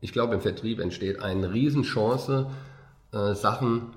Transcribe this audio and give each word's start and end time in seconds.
ich 0.00 0.12
glaube, 0.12 0.34
im 0.34 0.40
Vertrieb 0.40 0.80
entsteht 0.80 1.20
eine 1.20 1.52
Riesenchance, 1.52 2.50
äh, 3.12 3.34
Sachen 3.34 3.92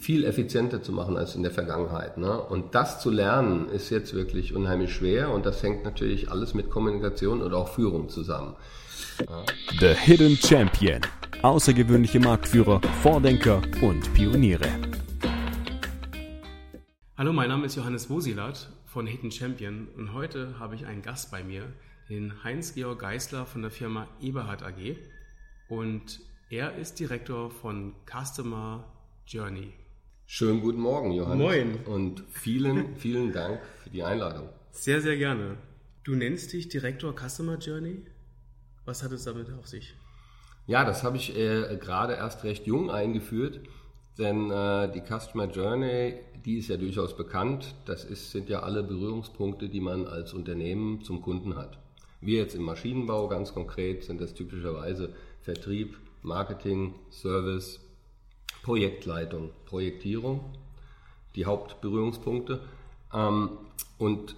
viel 0.00 0.24
effizienter 0.24 0.82
zu 0.82 0.92
machen 0.92 1.18
als 1.18 1.34
in 1.34 1.42
der 1.42 1.52
Vergangenheit. 1.52 2.16
Ne? 2.16 2.40
Und 2.40 2.74
das 2.74 3.00
zu 3.00 3.10
lernen 3.10 3.68
ist 3.68 3.90
jetzt 3.90 4.14
wirklich 4.14 4.54
unheimlich 4.54 4.94
schwer 4.94 5.30
und 5.30 5.44
das 5.44 5.62
hängt 5.62 5.84
natürlich 5.84 6.30
alles 6.30 6.54
mit 6.54 6.70
Kommunikation 6.70 7.42
oder 7.42 7.58
auch 7.58 7.68
Führung 7.68 8.08
zusammen. 8.08 8.56
Ja. 9.20 9.44
The 9.78 9.94
Hidden 9.94 10.36
Champion. 10.36 11.02
Außergewöhnliche 11.42 12.18
Marktführer, 12.18 12.80
Vordenker 13.02 13.60
und 13.82 14.12
Pioniere. 14.14 14.68
Hallo, 17.18 17.34
mein 17.34 17.50
Name 17.50 17.66
ist 17.66 17.76
Johannes 17.76 18.08
Wosilat 18.08 18.70
von 18.86 19.06
Hidden 19.06 19.30
Champion 19.30 19.88
und 19.98 20.14
heute 20.14 20.58
habe 20.58 20.74
ich 20.74 20.86
einen 20.86 21.02
Gast 21.02 21.30
bei 21.30 21.44
mir, 21.44 21.64
den 22.08 22.42
Heinz-Georg 22.42 22.98
Geisler 22.98 23.44
von 23.44 23.60
der 23.60 23.70
Firma 23.70 24.08
Eberhard 24.22 24.62
AG. 24.62 24.96
Und 25.68 26.20
er 26.48 26.76
ist 26.76 27.00
Direktor 27.00 27.50
von 27.50 27.94
Customer 28.06 28.84
Journey. 29.26 29.72
Schönen 30.26 30.60
guten 30.60 30.80
Morgen, 30.80 31.10
Johannes. 31.12 31.44
Moin. 31.44 31.76
Und 31.86 32.22
vielen, 32.30 32.96
vielen 32.96 33.32
Dank 33.32 33.60
für 33.82 33.90
die 33.90 34.04
Einladung. 34.04 34.48
Sehr, 34.70 35.00
sehr 35.00 35.16
gerne. 35.16 35.56
Du 36.04 36.14
nennst 36.14 36.52
dich 36.52 36.68
Direktor 36.68 37.14
Customer 37.14 37.58
Journey. 37.58 38.02
Was 38.84 39.02
hat 39.02 39.10
es 39.10 39.24
damit 39.24 39.52
auf 39.52 39.66
sich? 39.66 39.94
Ja, 40.68 40.84
das 40.84 41.02
habe 41.02 41.16
ich 41.16 41.36
äh, 41.36 41.76
gerade 41.80 42.14
erst 42.14 42.44
recht 42.44 42.66
jung 42.66 42.90
eingeführt, 42.90 43.60
denn 44.18 44.50
äh, 44.50 44.90
die 44.92 45.00
Customer 45.00 45.46
Journey, 45.46 46.14
die 46.44 46.58
ist 46.58 46.68
ja 46.68 46.76
durchaus 46.76 47.16
bekannt. 47.16 47.74
Das 47.86 48.04
ist, 48.04 48.30
sind 48.30 48.48
ja 48.48 48.60
alle 48.60 48.84
Berührungspunkte, 48.84 49.68
die 49.68 49.80
man 49.80 50.06
als 50.06 50.32
Unternehmen 50.32 51.02
zum 51.02 51.22
Kunden 51.22 51.56
hat. 51.56 51.78
Wir 52.20 52.38
jetzt 52.38 52.54
im 52.54 52.62
Maschinenbau 52.62 53.28
ganz 53.28 53.52
konkret 53.52 54.04
sind 54.04 54.20
das 54.20 54.34
typischerweise 54.34 55.12
Vertrieb, 55.46 55.96
Marketing, 56.22 56.96
Service, 57.08 57.78
Projektleitung, 58.64 59.52
Projektierung, 59.64 60.40
die 61.36 61.46
Hauptberührungspunkte. 61.46 62.58
Ähm, 63.14 63.50
und 63.96 64.34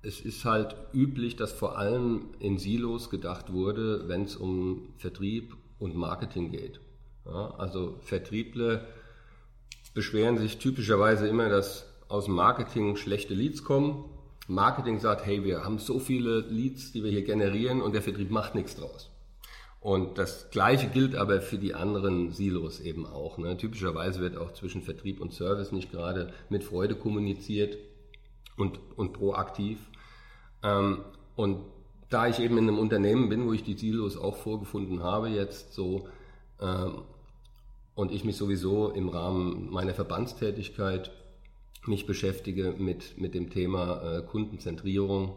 es 0.00 0.20
ist 0.20 0.46
halt 0.46 0.74
üblich, 0.94 1.36
dass 1.36 1.52
vor 1.52 1.76
allem 1.76 2.30
in 2.38 2.56
Silos 2.56 3.10
gedacht 3.10 3.52
wurde, 3.52 4.08
wenn 4.08 4.22
es 4.22 4.36
um 4.36 4.88
Vertrieb 4.96 5.54
und 5.78 5.94
Marketing 5.94 6.50
geht. 6.50 6.80
Also 7.26 7.98
Vertriebler 8.00 8.86
beschweren 9.92 10.38
sich 10.38 10.56
typischerweise 10.56 11.28
immer, 11.28 11.50
dass 11.50 11.84
aus 12.08 12.26
Marketing 12.26 12.96
schlechte 12.96 13.34
Leads 13.34 13.64
kommen. 13.64 14.06
Marketing 14.46 14.98
sagt, 14.98 15.26
hey, 15.26 15.44
wir 15.44 15.62
haben 15.62 15.78
so 15.78 15.98
viele 15.98 16.40
Leads, 16.40 16.92
die 16.92 17.04
wir 17.04 17.10
hier 17.10 17.24
generieren 17.24 17.82
und 17.82 17.92
der 17.92 18.00
Vertrieb 18.00 18.30
macht 18.30 18.54
nichts 18.54 18.76
draus. 18.76 19.10
Und 19.80 20.18
das 20.18 20.50
Gleiche 20.50 20.88
gilt 20.88 21.14
aber 21.14 21.40
für 21.40 21.58
die 21.58 21.74
anderen 21.74 22.32
Silos 22.32 22.80
eben 22.80 23.06
auch. 23.06 23.38
Ne? 23.38 23.56
Typischerweise 23.56 24.20
wird 24.20 24.36
auch 24.36 24.52
zwischen 24.52 24.82
Vertrieb 24.82 25.20
und 25.20 25.32
Service 25.32 25.70
nicht 25.70 25.92
gerade 25.92 26.32
mit 26.48 26.64
Freude 26.64 26.96
kommuniziert 26.96 27.78
und, 28.56 28.80
und 28.96 29.12
proaktiv. 29.12 29.78
Ähm, 30.64 31.04
und 31.36 31.60
da 32.10 32.26
ich 32.26 32.40
eben 32.40 32.58
in 32.58 32.68
einem 32.68 32.78
Unternehmen 32.78 33.28
bin, 33.28 33.46
wo 33.46 33.52
ich 33.52 33.62
die 33.62 33.76
Silos 33.76 34.16
auch 34.16 34.36
vorgefunden 34.36 35.02
habe, 35.02 35.28
jetzt 35.28 35.74
so, 35.74 36.08
ähm, 36.60 37.02
und 37.94 38.12
ich 38.12 38.24
mich 38.24 38.36
sowieso 38.36 38.90
im 38.90 39.08
Rahmen 39.08 39.70
meiner 39.70 39.94
Verbandstätigkeit 39.94 41.12
mich 41.86 42.06
beschäftige 42.06 42.74
mit, 42.78 43.18
mit 43.18 43.34
dem 43.34 43.50
Thema 43.50 44.02
äh, 44.02 44.22
Kundenzentrierung, 44.22 45.34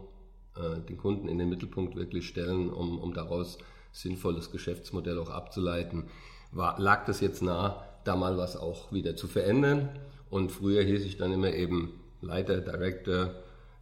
äh, 0.56 0.80
den 0.80 0.96
Kunden 0.96 1.28
in 1.28 1.38
den 1.38 1.48
Mittelpunkt 1.48 1.96
wirklich 1.96 2.26
stellen, 2.26 2.70
um, 2.70 2.98
um 2.98 3.14
daraus 3.14 3.58
sinnvolles 3.92 4.50
Geschäftsmodell 4.50 5.18
auch 5.18 5.30
abzuleiten, 5.30 6.04
war, 6.50 6.80
lag 6.80 7.04
das 7.04 7.20
jetzt 7.20 7.42
nah, 7.42 7.84
da 8.04 8.16
mal 8.16 8.36
was 8.36 8.56
auch 8.56 8.92
wieder 8.92 9.16
zu 9.16 9.28
verändern. 9.28 9.90
Und 10.30 10.50
früher 10.50 10.82
hieß 10.82 11.04
ich 11.04 11.16
dann 11.16 11.32
immer 11.32 11.52
eben 11.52 12.00
Leiter, 12.20 12.60
Director, 12.60 13.34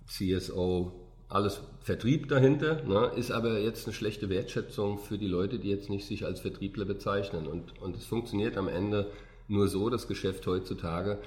CSO, 0.07 0.93
alles 1.29 1.61
Vertrieb 1.81 2.29
dahinter, 2.29 2.83
ne, 2.83 3.13
ist 3.17 3.31
aber 3.31 3.61
jetzt 3.61 3.87
eine 3.87 3.95
schlechte 3.95 4.29
Wertschätzung 4.29 4.99
für 4.99 5.17
die 5.17 5.29
Leute, 5.29 5.61
die 5.61 5.71
jetzt 5.71 5.89
nicht 5.89 6.07
sich 6.07 6.25
als 6.25 6.41
Vertriebler 6.41 6.85
bezeichnen. 6.85 7.47
Und, 7.47 7.81
und 7.81 7.97
es 7.97 8.05
funktioniert 8.05 8.57
am 8.57 8.69
Ende 8.69 9.11
nur 9.47 9.69
so, 9.69 9.91
das 9.91 10.09
Geschäft 10.09 10.47
heutzutage, 10.47 11.19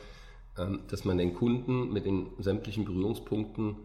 ähm, 0.58 0.82
dass 0.90 1.06
man 1.06 1.18
den 1.18 1.34
Kunden 1.34 1.92
mit 1.92 2.06
den 2.06 2.28
sämtlichen 2.40 2.86
Berührungspunkten 2.86 3.78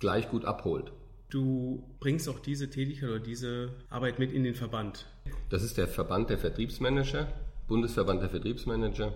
gleich 0.00 0.28
gut 0.28 0.44
abholt. 0.44 0.92
Du 1.30 1.84
bringst 2.00 2.28
auch 2.28 2.40
diese 2.40 2.68
Tätigkeit 2.70 3.08
oder 3.08 3.20
diese 3.20 3.70
Arbeit 3.88 4.18
mit 4.18 4.32
in 4.32 4.42
den 4.42 4.54
Verband. 4.54 5.06
Das 5.48 5.62
ist 5.62 5.78
der 5.78 5.86
Verband 5.86 6.28
der 6.28 6.38
Vertriebsmanager, 6.38 7.28
Bundesverband 7.68 8.20
der 8.22 8.30
Vertriebsmanager. 8.30 9.12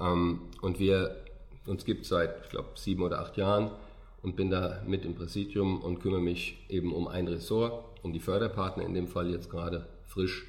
Ähm, 0.00 0.42
und 0.60 0.80
wir, 0.80 1.16
uns 1.66 1.84
gibt 1.84 2.02
es 2.02 2.08
seit, 2.08 2.44
ich 2.44 2.50
glaube, 2.50 2.70
sieben 2.74 3.02
oder 3.02 3.20
acht 3.20 3.36
Jahren 3.36 3.70
und 4.22 4.34
bin 4.34 4.50
da 4.50 4.82
mit 4.86 5.04
im 5.04 5.14
Präsidium 5.14 5.80
und 5.80 6.00
kümmere 6.00 6.20
mich 6.20 6.64
eben 6.68 6.92
um 6.92 7.06
ein 7.06 7.28
Ressort, 7.28 7.84
um 8.02 8.12
die 8.12 8.20
Förderpartner 8.20 8.84
in 8.84 8.94
dem 8.94 9.06
Fall 9.06 9.30
jetzt 9.30 9.48
gerade 9.48 9.86
frisch. 10.06 10.46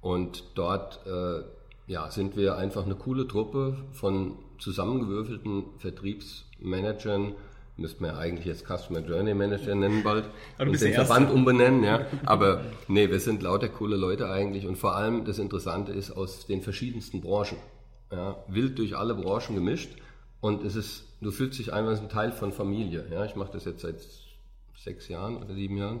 Und 0.00 0.44
dort 0.54 1.06
äh, 1.06 1.42
ja, 1.86 2.10
sind 2.10 2.36
wir 2.36 2.56
einfach 2.56 2.84
eine 2.84 2.94
coole 2.94 3.28
Truppe 3.28 3.76
von 3.92 4.38
zusammengewürfelten 4.58 5.64
Vertriebsmanagern, 5.78 7.34
müsste 7.76 8.02
man 8.02 8.12
ja 8.12 8.18
eigentlich 8.18 8.46
jetzt 8.46 8.66
Customer 8.66 9.00
Journey 9.00 9.34
Manager 9.34 9.74
nennen 9.74 10.02
bald 10.02 10.24
und 10.58 10.80
den 10.80 10.94
Verband 10.94 11.30
umbenennen, 11.30 11.84
ja. 11.84 12.06
Aber 12.24 12.62
nee, 12.88 13.10
wir 13.10 13.20
sind 13.20 13.42
lauter 13.42 13.68
coole 13.68 13.96
Leute 13.96 14.30
eigentlich 14.30 14.66
und 14.66 14.76
vor 14.76 14.96
allem 14.96 15.24
das 15.24 15.38
Interessante 15.38 15.92
ist 15.92 16.10
aus 16.10 16.46
den 16.46 16.62
verschiedensten 16.62 17.20
Branchen. 17.20 17.58
Ja, 18.10 18.36
wild 18.46 18.78
durch 18.78 18.96
alle 18.96 19.14
Branchen 19.14 19.54
gemischt 19.54 19.90
und 20.40 20.64
es 20.64 20.76
ist, 20.76 21.04
du 21.20 21.30
fühlst 21.30 21.58
dich 21.58 21.72
einfach 21.72 21.90
als 21.90 22.00
ein 22.00 22.08
Teil 22.08 22.32
von 22.32 22.52
Familie. 22.52 23.04
Ja, 23.10 23.24
ich 23.24 23.34
mache 23.34 23.52
das 23.52 23.64
jetzt 23.64 23.80
seit 23.82 23.96
sechs 24.76 25.08
Jahren 25.08 25.36
oder 25.36 25.54
sieben 25.54 25.76
Jahren 25.76 26.00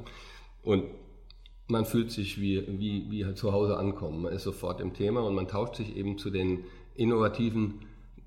und 0.62 0.84
man 1.68 1.84
fühlt 1.84 2.12
sich 2.12 2.40
wie, 2.40 2.64
wie, 2.78 3.10
wie 3.10 3.24
halt 3.24 3.38
zu 3.38 3.52
Hause 3.52 3.76
ankommen. 3.76 4.22
Man 4.22 4.32
ist 4.32 4.44
sofort 4.44 4.80
im 4.80 4.94
Thema 4.94 5.20
und 5.22 5.34
man 5.34 5.48
tauscht 5.48 5.76
sich 5.76 5.96
eben 5.96 6.16
zu 6.16 6.30
den 6.30 6.64
innovativen 6.94 7.80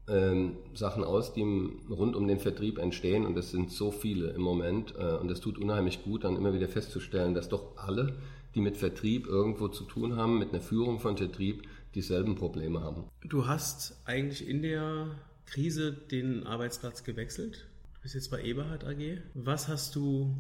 ähm, 0.09 0.57
Sachen 0.73 1.03
aus, 1.03 1.33
die 1.33 1.43
rund 1.89 2.15
um 2.15 2.27
den 2.27 2.39
Vertrieb 2.39 2.77
entstehen 2.77 3.25
und 3.25 3.35
das 3.35 3.51
sind 3.51 3.71
so 3.71 3.91
viele 3.91 4.29
im 4.29 4.41
Moment 4.41 4.95
äh, 4.97 5.15
und 5.15 5.29
es 5.31 5.39
tut 5.39 5.57
unheimlich 5.57 6.03
gut, 6.03 6.23
dann 6.23 6.35
immer 6.35 6.53
wieder 6.53 6.67
festzustellen, 6.67 7.33
dass 7.33 7.49
doch 7.49 7.77
alle, 7.77 8.17
die 8.55 8.61
mit 8.61 8.77
Vertrieb 8.77 9.27
irgendwo 9.27 9.67
zu 9.67 9.83
tun 9.83 10.15
haben, 10.15 10.39
mit 10.39 10.49
einer 10.49 10.61
Führung 10.61 10.99
von 10.99 11.17
Vertrieb, 11.17 11.63
dieselben 11.95 12.35
Probleme 12.35 12.81
haben. 12.81 13.05
Du 13.23 13.47
hast 13.47 13.99
eigentlich 14.05 14.47
in 14.47 14.61
der 14.61 15.07
Krise 15.45 15.91
den 15.91 16.45
Arbeitsplatz 16.45 17.03
gewechselt. 17.03 17.67
Du 17.95 18.01
bist 18.01 18.15
jetzt 18.15 18.29
bei 18.29 18.43
Eberhard 18.43 18.85
AG. 18.85 19.21
Was 19.33 19.67
hast 19.67 19.95
du 19.95 20.35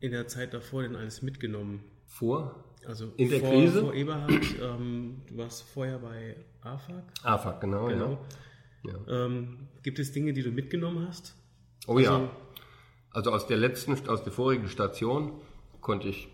in 0.00 0.12
der 0.12 0.26
Zeit 0.28 0.54
davor 0.54 0.82
denn 0.82 0.96
alles 0.96 1.22
mitgenommen? 1.22 1.84
Vor? 2.06 2.64
Also 2.86 3.12
in 3.16 3.28
der 3.30 3.40
vor, 3.40 3.50
Krise? 3.50 3.80
Vor 3.80 3.94
Eberhard, 3.94 4.30
ähm, 4.62 5.22
du 5.26 5.36
warst 5.36 5.62
vorher 5.62 5.98
bei 5.98 6.36
AFAG. 6.62 7.02
AFAG, 7.22 7.60
genau. 7.60 7.86
genau. 7.86 8.10
Ja. 8.12 8.18
Ja. 8.88 9.24
Ähm, 9.26 9.68
gibt 9.82 9.98
es 9.98 10.12
Dinge, 10.12 10.32
die 10.32 10.42
du 10.42 10.50
mitgenommen 10.50 11.06
hast? 11.06 11.34
Oh 11.86 11.96
also, 11.96 12.10
ja. 12.10 12.30
Also 13.10 13.32
aus 13.32 13.46
der 13.46 13.56
letzten, 13.56 14.08
aus 14.08 14.22
der 14.22 14.32
vorigen 14.32 14.68
Station 14.68 15.32
konnte 15.80 16.08
ich, 16.08 16.28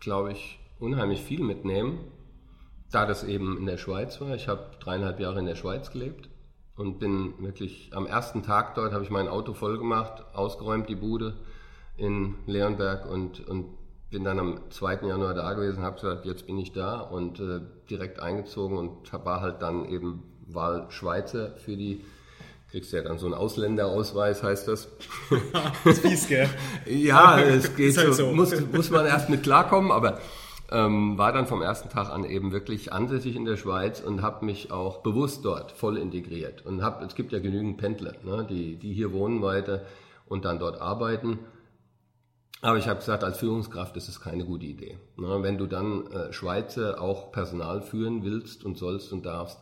glaube 0.00 0.32
ich, 0.32 0.60
unheimlich 0.78 1.20
viel 1.20 1.42
mitnehmen, 1.42 1.98
da 2.90 3.06
das 3.06 3.24
eben 3.24 3.58
in 3.58 3.66
der 3.66 3.76
Schweiz 3.76 4.20
war. 4.20 4.34
Ich 4.34 4.48
habe 4.48 4.70
dreieinhalb 4.80 5.18
Jahre 5.20 5.40
in 5.40 5.46
der 5.46 5.56
Schweiz 5.56 5.90
gelebt 5.90 6.28
und 6.76 7.00
bin 7.00 7.34
wirklich 7.40 7.90
am 7.92 8.06
ersten 8.06 8.42
Tag 8.42 8.74
dort, 8.76 8.92
habe 8.92 9.02
ich 9.02 9.10
mein 9.10 9.28
Auto 9.28 9.52
voll 9.52 9.78
gemacht, 9.78 10.24
ausgeräumt 10.32 10.88
die 10.88 10.94
Bude 10.94 11.36
in 11.96 12.36
Leonberg 12.46 13.10
und, 13.10 13.46
und 13.48 13.66
bin 14.10 14.24
dann 14.24 14.38
am 14.38 14.70
2. 14.70 15.06
Januar 15.06 15.34
da 15.34 15.52
gewesen, 15.52 15.82
habe 15.82 15.96
gesagt, 15.96 16.24
jetzt 16.24 16.46
bin 16.46 16.56
ich 16.56 16.72
da 16.72 17.00
und 17.00 17.40
äh, 17.40 17.60
direkt 17.90 18.20
eingezogen 18.20 18.78
und 18.78 19.12
war 19.12 19.40
halt 19.40 19.60
dann 19.60 19.84
eben 19.86 20.22
Wahl 20.48 20.86
Schweizer 20.90 21.56
für 21.56 21.76
die 21.76 22.04
kriegst 22.70 22.92
ja 22.92 23.02
dann 23.02 23.18
so 23.18 23.26
einen 23.26 23.34
Ausländerausweis, 23.34 24.42
heißt 24.42 24.68
das. 24.68 24.88
das 25.84 25.98
ist 25.98 26.06
fies, 26.06 26.28
gell? 26.28 26.48
ja, 26.86 27.40
es 27.40 27.74
geht 27.76 27.96
halt 27.96 28.14
so. 28.14 28.32
Muss, 28.32 28.54
muss 28.72 28.90
man 28.90 29.06
erst 29.06 29.30
mit 29.30 29.42
klarkommen, 29.42 29.90
aber 29.90 30.20
ähm, 30.70 31.16
war 31.16 31.32
dann 31.32 31.46
vom 31.46 31.62
ersten 31.62 31.88
Tag 31.88 32.10
an 32.10 32.24
eben 32.24 32.52
wirklich 32.52 32.92
ansässig 32.92 33.36
in 33.36 33.46
der 33.46 33.56
Schweiz 33.56 34.00
und 34.00 34.20
habe 34.20 34.44
mich 34.44 34.70
auch 34.70 34.98
bewusst 34.98 35.44
dort 35.44 35.72
voll 35.72 35.96
integriert. 35.96 36.64
Und 36.66 36.82
hab, 36.82 37.02
es 37.02 37.14
gibt 37.14 37.32
ja 37.32 37.38
genügend 37.38 37.78
Pendler, 37.78 38.12
ne, 38.22 38.46
die, 38.48 38.76
die 38.76 38.92
hier 38.92 39.12
wohnen 39.12 39.40
weiter 39.40 39.82
und 40.26 40.44
dann 40.44 40.58
dort 40.58 40.80
arbeiten. 40.80 41.38
Aber 42.60 42.76
ich 42.76 42.88
habe 42.88 42.98
gesagt, 42.98 43.24
als 43.24 43.38
Führungskraft 43.38 43.96
ist 43.96 44.08
es 44.08 44.20
keine 44.20 44.44
gute 44.44 44.66
Idee. 44.66 44.98
Ne, 45.16 45.38
wenn 45.42 45.56
du 45.56 45.66
dann 45.66 46.06
äh, 46.08 46.32
Schweizer 46.34 47.00
auch 47.00 47.32
Personal 47.32 47.80
führen 47.80 48.24
willst 48.24 48.62
und 48.62 48.76
sollst 48.76 49.10
und 49.12 49.24
darfst, 49.24 49.58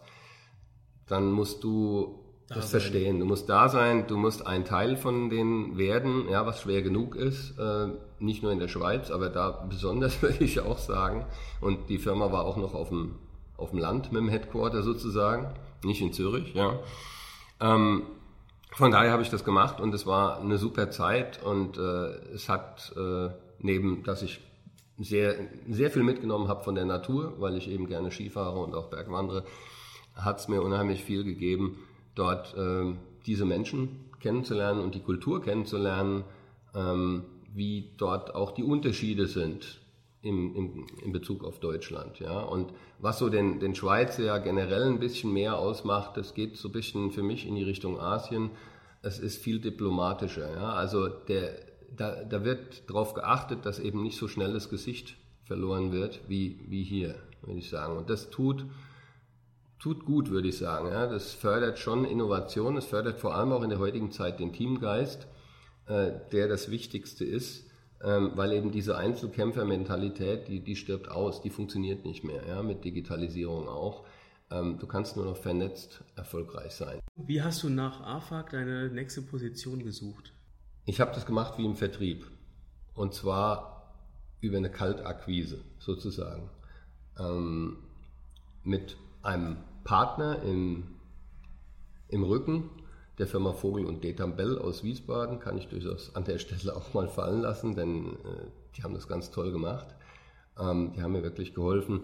dann 1.08 1.30
musst 1.30 1.62
du 1.64 2.18
das 2.48 2.70
sein. 2.70 2.80
verstehen. 2.80 3.20
Du 3.20 3.26
musst 3.26 3.48
da 3.48 3.68
sein, 3.68 4.06
du 4.06 4.16
musst 4.16 4.46
ein 4.46 4.64
Teil 4.64 4.96
von 4.96 5.30
denen 5.30 5.76
werden, 5.76 6.28
ja, 6.28 6.46
was 6.46 6.60
schwer 6.60 6.82
genug 6.82 7.16
ist, 7.16 7.58
äh, 7.58 7.88
nicht 8.18 8.42
nur 8.42 8.52
in 8.52 8.58
der 8.58 8.68
Schweiz, 8.68 9.10
aber 9.10 9.28
da 9.28 9.50
besonders 9.68 10.22
würde 10.22 10.44
ich 10.44 10.60
auch 10.60 10.78
sagen. 10.78 11.26
Und 11.60 11.88
die 11.88 11.98
Firma 11.98 12.30
war 12.32 12.44
auch 12.44 12.56
noch 12.56 12.74
auf 12.74 12.90
dem, 12.90 13.16
auf 13.56 13.70
dem 13.70 13.78
Land 13.78 14.12
mit 14.12 14.20
dem 14.20 14.28
Headquarter 14.28 14.82
sozusagen, 14.82 15.54
nicht 15.84 16.00
in 16.00 16.12
Zürich, 16.12 16.54
ja. 16.54 16.78
Ähm, 17.60 18.02
von 18.72 18.90
daher 18.90 19.10
habe 19.10 19.22
ich 19.22 19.30
das 19.30 19.42
gemacht 19.42 19.80
und 19.80 19.94
es 19.94 20.06
war 20.06 20.40
eine 20.40 20.58
super 20.58 20.90
Zeit 20.90 21.42
und 21.42 21.78
äh, 21.78 22.10
es 22.34 22.48
hat 22.48 22.92
äh, 22.96 23.30
neben, 23.58 24.02
dass 24.02 24.22
ich 24.22 24.40
sehr, 24.98 25.34
sehr 25.68 25.90
viel 25.90 26.02
mitgenommen 26.02 26.48
habe 26.48 26.62
von 26.62 26.74
der 26.74 26.84
Natur, 26.84 27.34
weil 27.38 27.56
ich 27.56 27.70
eben 27.70 27.86
gerne 27.86 28.10
Skifahre 28.10 28.58
und 28.58 28.74
auch 28.74 28.88
Bergwandere, 28.88 29.44
hat 30.16 30.40
es 30.40 30.48
mir 30.48 30.62
unheimlich 30.62 31.04
viel 31.04 31.24
gegeben, 31.24 31.78
dort 32.14 32.56
äh, 32.56 32.94
diese 33.26 33.44
Menschen 33.44 34.06
kennenzulernen 34.20 34.80
und 34.80 34.94
die 34.94 35.00
Kultur 35.00 35.42
kennenzulernen, 35.42 36.24
ähm, 36.74 37.24
wie 37.54 37.92
dort 37.96 38.34
auch 38.34 38.52
die 38.52 38.64
Unterschiede 38.64 39.26
sind 39.26 39.80
im, 40.22 40.54
im, 40.56 40.86
in 41.02 41.12
Bezug 41.12 41.44
auf 41.44 41.60
Deutschland. 41.60 42.18
Ja? 42.18 42.40
Und 42.40 42.72
was 42.98 43.18
so 43.18 43.28
den, 43.28 43.60
den 43.60 43.74
Schweizer 43.74 44.24
ja 44.24 44.38
generell 44.38 44.84
ein 44.84 44.98
bisschen 44.98 45.32
mehr 45.32 45.58
ausmacht, 45.58 46.16
das 46.16 46.34
geht 46.34 46.56
so 46.56 46.68
ein 46.68 46.72
bisschen 46.72 47.12
für 47.12 47.22
mich 47.22 47.46
in 47.46 47.54
die 47.54 47.62
Richtung 47.62 48.00
Asien. 48.00 48.50
Es 49.02 49.18
ist 49.18 49.42
viel 49.42 49.60
diplomatischer. 49.60 50.50
Ja? 50.50 50.72
Also 50.72 51.08
der, 51.08 51.50
da, 51.94 52.24
da 52.24 52.44
wird 52.44 52.88
darauf 52.88 53.14
geachtet, 53.14 53.64
dass 53.64 53.78
eben 53.78 54.02
nicht 54.02 54.18
so 54.18 54.28
schnell 54.28 54.52
das 54.52 54.68
Gesicht 54.68 55.16
verloren 55.44 55.92
wird 55.92 56.20
wie, 56.28 56.58
wie 56.68 56.82
hier, 56.82 57.14
würde 57.42 57.58
ich 57.58 57.70
sagen. 57.70 57.96
Und 57.96 58.10
das 58.10 58.30
tut 58.30 58.66
tut 59.78 60.04
gut, 60.04 60.30
würde 60.30 60.48
ich 60.48 60.58
sagen. 60.58 60.90
Ja. 60.90 61.06
Das 61.06 61.32
fördert 61.32 61.78
schon 61.78 62.04
Innovation, 62.04 62.76
es 62.76 62.86
fördert 62.86 63.20
vor 63.20 63.34
allem 63.34 63.52
auch 63.52 63.62
in 63.62 63.70
der 63.70 63.78
heutigen 63.78 64.10
Zeit 64.10 64.40
den 64.40 64.52
Teamgeist, 64.52 65.26
äh, 65.86 66.12
der 66.32 66.48
das 66.48 66.70
Wichtigste 66.70 67.24
ist, 67.24 67.66
ähm, 68.02 68.32
weil 68.34 68.52
eben 68.52 68.72
diese 68.72 68.96
Einzelkämpfermentalität, 68.96 70.48
die, 70.48 70.60
die 70.60 70.76
stirbt 70.76 71.10
aus, 71.10 71.42
die 71.42 71.50
funktioniert 71.50 72.04
nicht 72.04 72.24
mehr, 72.24 72.46
ja, 72.46 72.62
mit 72.62 72.84
Digitalisierung 72.84 73.68
auch. 73.68 74.04
Ähm, 74.50 74.78
du 74.78 74.86
kannst 74.86 75.16
nur 75.16 75.24
noch 75.24 75.36
vernetzt 75.36 76.04
erfolgreich 76.14 76.72
sein. 76.72 77.00
Wie 77.16 77.42
hast 77.42 77.62
du 77.62 77.68
nach 77.68 78.00
AFAG 78.00 78.50
deine 78.50 78.90
nächste 78.90 79.22
Position 79.22 79.82
gesucht? 79.82 80.32
Ich 80.84 81.00
habe 81.00 81.12
das 81.12 81.26
gemacht 81.26 81.58
wie 81.58 81.64
im 81.64 81.74
Vertrieb. 81.74 82.26
Und 82.94 83.12
zwar 83.12 83.92
über 84.40 84.56
eine 84.56 84.70
Kaltakquise 84.70 85.64
sozusagen. 85.78 86.48
Ähm, 87.18 87.78
mit 88.62 88.96
einem 89.26 89.56
Partner 89.84 90.42
in, 90.42 90.84
im 92.08 92.22
Rücken 92.22 92.70
der 93.18 93.26
Firma 93.26 93.52
Vogel 93.52 93.86
und 93.86 94.04
Detam 94.04 94.36
Bell 94.36 94.58
aus 94.58 94.84
Wiesbaden, 94.84 95.38
kann 95.38 95.56
ich 95.56 95.68
durchaus 95.68 96.14
an 96.14 96.24
der 96.24 96.38
Stelle 96.38 96.76
auch 96.76 96.92
mal 96.94 97.08
fallen 97.08 97.40
lassen, 97.40 97.74
denn 97.74 98.06
äh, 98.06 98.46
die 98.76 98.82
haben 98.82 98.94
das 98.94 99.08
ganz 99.08 99.30
toll 99.30 99.52
gemacht. 99.52 99.86
Ähm, 100.58 100.92
die 100.94 101.02
haben 101.02 101.12
mir 101.12 101.22
wirklich 101.22 101.54
geholfen, 101.54 102.02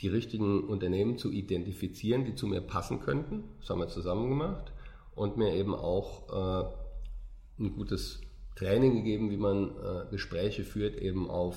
die 0.00 0.08
richtigen 0.08 0.64
Unternehmen 0.64 1.16
zu 1.16 1.30
identifizieren, 1.30 2.24
die 2.24 2.34
zu 2.34 2.46
mir 2.46 2.60
passen 2.60 3.00
könnten. 3.00 3.44
Das 3.60 3.70
haben 3.70 3.80
wir 3.80 3.88
zusammen 3.88 4.28
gemacht 4.28 4.72
und 5.14 5.36
mir 5.36 5.54
eben 5.54 5.74
auch 5.74 6.28
äh, 6.28 7.62
ein 7.62 7.74
gutes 7.74 8.20
Training 8.56 8.96
gegeben, 8.96 9.30
wie 9.30 9.36
man 9.36 9.70
äh, 9.70 10.10
Gespräche 10.10 10.64
führt, 10.64 10.96
eben 10.96 11.30
auf 11.30 11.56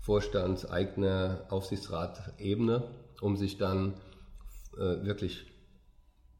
Vorstands-, 0.00 0.66
eigener 0.66 1.46
Aufsichtsrat-Ebene, 1.50 2.90
um 3.20 3.36
sich 3.36 3.58
dann 3.58 3.94
äh, 4.78 5.04
wirklich 5.04 5.46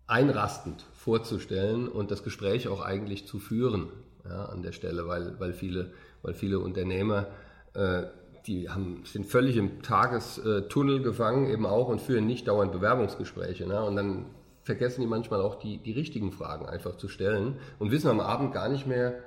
einrastend 0.06 0.87
vorzustellen 0.94 1.88
und 1.88 2.11
das 2.11 2.23
Gespräch 2.23 2.69
auch 2.69 2.81
eigentlich 2.81 3.26
zu 3.26 3.38
führen 3.38 3.88
ja, 4.25 4.46
an 4.46 4.62
der 4.62 4.73
Stelle, 4.73 5.06
weil, 5.06 5.38
weil, 5.38 5.52
viele, 5.52 5.93
weil 6.23 6.35
viele 6.35 6.58
Unternehmer, 6.61 7.26
äh, 7.75 8.05
die 8.46 8.70
haben, 8.70 9.02
sind 9.05 9.26
völlig 9.26 9.56
im 9.56 9.82
Tagestunnel 9.82 11.02
gefangen 11.02 11.50
eben 11.50 11.67
auch 11.67 11.88
und 11.88 12.00
führen 12.00 12.26
nicht 12.26 12.49
dauernd 12.49 12.73
Bewerbungsgespräche. 12.73 13.67
Ne? 13.67 13.82
Und 13.82 13.96
dann 13.96 14.26
vergessen 14.62 15.02
die 15.02 15.06
manchmal 15.06 15.43
auch 15.43 15.56
die, 15.56 15.79
die 15.79 15.93
richtigen 15.93 16.32
Fragen 16.32 16.67
einfach 16.67 16.96
zu 16.96 17.08
stellen 17.08 17.58
und 17.79 17.91
wissen 17.91 18.08
am 18.08 18.20
Abend 18.20 18.52
gar 18.52 18.69
nicht 18.69 18.87
mehr, 18.87 19.23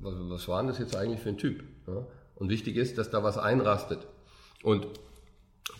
was, 0.00 0.14
was 0.18 0.48
war 0.48 0.60
denn 0.60 0.68
das 0.68 0.78
jetzt 0.78 0.96
eigentlich 0.96 1.20
für 1.20 1.30
ein 1.30 1.38
Typ. 1.38 1.64
Ja? 1.88 2.06
Und 2.36 2.50
wichtig 2.50 2.76
ist, 2.76 2.98
dass 2.98 3.10
da 3.10 3.24
was 3.24 3.38
einrastet. 3.38 4.06
Und 4.62 4.86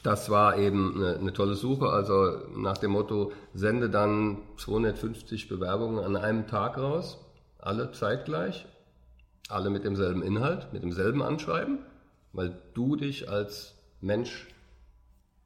das 0.08 0.30
war 0.30 0.56
eben 0.56 0.94
eine, 0.96 1.18
eine, 1.18 1.32
tolle 1.34 1.54
Suche. 1.54 1.90
Also 1.90 2.38
nach 2.56 2.78
dem 2.78 2.92
Motto, 2.92 3.30
sende 3.52 3.90
dann 3.90 4.38
250 4.56 5.48
Bewerbungen 5.48 6.02
an 6.02 6.16
einem 6.16 6.46
Tag 6.46 6.78
raus, 6.78 7.18
alle 7.58 7.92
zeitgleich, 7.92 8.64
alle 9.50 9.68
mit 9.68 9.84
demselben 9.84 10.22
Inhalt, 10.22 10.72
mit 10.72 10.82
demselben 10.82 11.22
Anschreiben, 11.22 11.80
weil 12.32 12.56
du 12.72 12.96
dich 12.96 13.28
als 13.28 13.74
Mensch 14.00 14.48